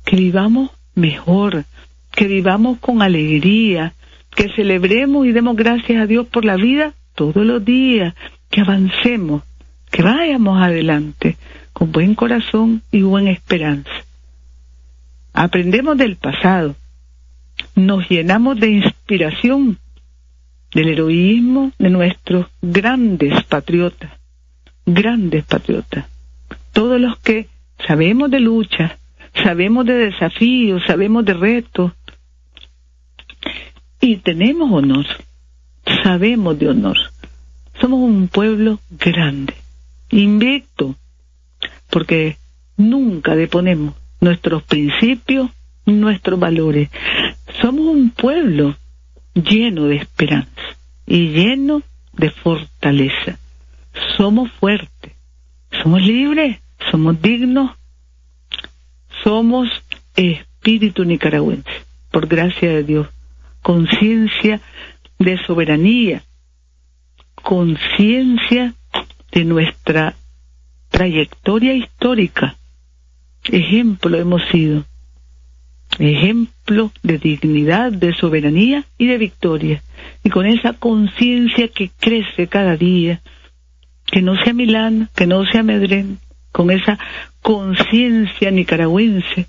Que 0.05 0.17
vivamos 0.17 0.73
mejor, 0.95 1.65
que 2.11 2.27
vivamos 2.27 2.79
con 2.79 3.03
alegría, 3.03 3.95
que 4.35 4.49
celebremos 4.55 5.27
y 5.27 5.33
demos 5.33 5.57
gracias 5.57 6.03
a 6.03 6.07
Dios 6.07 6.27
por 6.27 6.45
la 6.45 6.57
vida 6.57 6.95
todos 7.15 7.45
los 7.45 7.65
días, 7.65 8.15
que 8.51 8.61
avancemos, 8.61 9.43
que 9.91 10.03
vayamos 10.03 10.63
adelante 10.63 11.37
con 11.73 11.93
buen 11.93 12.15
corazón 12.15 12.83
y 12.91 13.03
buena 13.03 13.31
esperanza. 13.31 13.91
Aprendemos 15.33 15.97
del 15.97 16.17
pasado, 16.17 16.77
nos 17.75 18.09
llenamos 18.09 18.59
de 18.59 18.71
inspiración 18.71 19.79
del 20.73 20.89
heroísmo 20.89 21.73
de 21.79 21.91
nuestros 21.91 22.47
grandes 22.63 23.43
patriotas, 23.45 24.11
grandes 24.87 25.45
patriotas, 25.45 26.07
todos 26.73 27.01
los 27.01 27.19
que 27.19 27.49
sabemos 27.87 28.31
de 28.31 28.41
lucha, 28.41 28.99
sabemos 29.35 29.87
de 29.87 29.95
desafíos, 29.95 30.83
sabemos 30.87 31.25
de 31.25 31.35
retos 31.35 31.93
y 34.01 34.17
tenemos 34.17 34.71
honor, 34.73 35.07
sabemos 36.03 36.59
de 36.59 36.69
honor. 36.69 36.97
Somos 37.81 38.01
un 38.01 38.29
pueblo 38.29 38.79
grande, 38.91 39.55
invicto, 40.11 40.97
porque 41.89 42.37
nunca 42.77 43.35
deponemos 43.37 43.95
nuestros 44.21 44.63
principios, 44.63 45.51
nuestros 45.87 46.39
valores. 46.39 46.91
Somos 47.61 47.87
un 47.87 48.11
pueblo 48.11 48.77
lleno 49.35 49.87
de 49.87 49.97
esperanza 49.97 50.63
y 51.07 51.29
lleno 51.29 51.83
de 52.13 52.31
fortaleza. 52.31 53.39
Somos 54.17 54.51
fuertes, 54.53 55.13
somos 55.83 56.03
libres, 56.03 56.61
somos 56.91 57.21
dignos, 57.21 57.73
somos 59.23 59.69
espíritu 60.17 61.05
nicaragüense, 61.05 61.71
por 62.11 62.27
gracia 62.27 62.71
de 62.71 62.85
Dios, 62.85 63.09
conciencia 63.63 64.61
de 65.19 65.39
soberanía, 65.47 66.23
conciencia 67.43 68.75
de 69.33 69.45
nuestra 69.45 70.15
trayectoria 70.91 71.75
histórica. 71.75 72.57
Ejemplo 73.45 74.19
hemos 74.19 74.43
sido, 74.51 74.85
ejemplo 75.99 76.93
de 77.03 77.19
dignidad, 77.19 77.93
de 77.93 78.15
soberanía 78.15 78.85
y 78.99 79.07
de 79.07 79.19
victoria. 79.19 79.83
Y 80.25 80.31
con 80.31 80.47
esa 80.47 80.75
conciencia 80.75 81.69
que 81.69 81.91
crece 81.99 82.49
cada 82.49 82.77
día, 82.77 83.21
que 84.07 84.23
no 84.23 84.37
sea 84.43 84.53
Milán, 84.53 85.09
que 85.15 85.27
no 85.27 85.45
sea 85.47 85.63
Medrén, 85.63 86.19
con 86.53 86.71
esa 86.71 86.99
conciencia 87.43 88.51
nicaragüense 88.51 89.47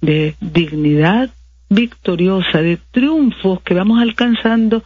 de 0.00 0.36
dignidad 0.40 1.30
victoriosa, 1.68 2.62
de 2.62 2.78
triunfos 2.90 3.62
que 3.62 3.74
vamos 3.74 4.00
alcanzando 4.00 4.84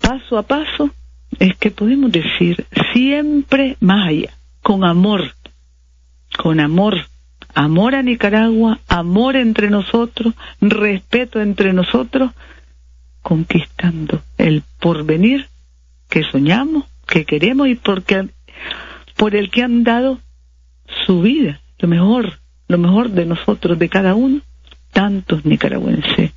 paso 0.00 0.38
a 0.38 0.42
paso, 0.42 0.90
es 1.38 1.56
que 1.56 1.70
podemos 1.70 2.10
decir 2.10 2.66
siempre 2.92 3.76
más 3.80 4.08
allá, 4.08 4.34
con 4.62 4.84
amor, 4.84 5.34
con 6.36 6.60
amor, 6.60 6.94
amor 7.54 7.94
a 7.94 8.02
Nicaragua, 8.02 8.80
amor 8.88 9.36
entre 9.36 9.70
nosotros, 9.70 10.34
respeto 10.60 11.40
entre 11.40 11.72
nosotros, 11.72 12.32
conquistando 13.22 14.22
el 14.38 14.62
porvenir 14.80 15.46
que 16.08 16.24
soñamos, 16.24 16.84
que 17.06 17.24
queremos 17.24 17.68
y 17.68 17.76
porque 17.76 18.28
por 19.22 19.36
el 19.36 19.50
que 19.50 19.62
han 19.62 19.84
dado 19.84 20.18
su 21.06 21.22
vida, 21.22 21.60
lo 21.78 21.86
mejor, 21.86 22.40
lo 22.66 22.76
mejor 22.76 23.10
de 23.10 23.24
nosotros, 23.24 23.78
de 23.78 23.88
cada 23.88 24.16
uno, 24.16 24.40
tantos 24.90 25.44
nicaragüenses, 25.44 26.32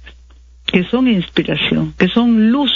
que 0.68 0.84
son 0.84 1.08
inspiración, 1.08 1.96
que 1.98 2.10
son 2.10 2.52
luz, 2.52 2.70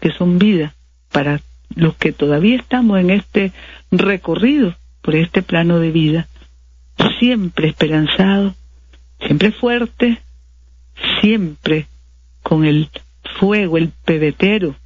que 0.00 0.12
son 0.12 0.38
vida 0.38 0.76
para 1.10 1.40
los 1.74 1.96
que 1.96 2.12
todavía 2.12 2.54
estamos 2.58 3.00
en 3.00 3.10
este 3.10 3.50
recorrido 3.90 4.76
por 5.02 5.16
este 5.16 5.42
plano 5.42 5.80
de 5.80 5.90
vida, 5.90 6.28
siempre 7.18 7.66
esperanzado, 7.66 8.54
siempre 9.18 9.50
fuerte, 9.50 10.20
siempre 11.20 11.88
con 12.44 12.64
el 12.64 12.88
fuego, 13.40 13.78
el 13.78 13.88
pebetero, 14.04 14.76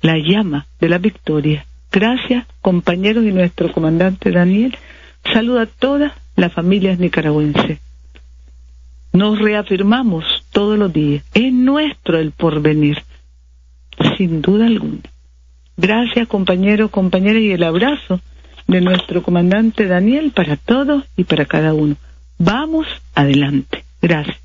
la 0.00 0.16
llama 0.16 0.68
de 0.78 0.88
la 0.88 0.98
victoria. 0.98 1.66
Gracias, 1.92 2.46
compañeros 2.60 3.24
y 3.24 3.32
nuestro 3.32 3.72
comandante 3.72 4.30
Daniel. 4.30 4.76
Saluda 5.32 5.62
a 5.62 5.66
todas 5.66 6.12
las 6.36 6.52
familias 6.52 6.98
nicaragüenses. 6.98 7.80
Nos 9.12 9.38
reafirmamos 9.38 10.24
todos 10.52 10.78
los 10.78 10.92
días. 10.92 11.24
Es 11.34 11.52
nuestro 11.52 12.18
el 12.18 12.30
porvenir, 12.30 13.02
sin 14.16 14.40
duda 14.40 14.66
alguna. 14.66 15.00
Gracias, 15.76 16.28
compañeros, 16.28 16.90
compañeras, 16.90 17.42
y 17.42 17.52
el 17.52 17.62
abrazo 17.62 18.20
de 18.68 18.80
nuestro 18.80 19.22
comandante 19.22 19.86
Daniel 19.86 20.30
para 20.30 20.56
todos 20.56 21.04
y 21.16 21.24
para 21.24 21.44
cada 21.46 21.74
uno. 21.74 21.96
Vamos 22.38 22.86
adelante. 23.14 23.84
Gracias. 24.00 24.38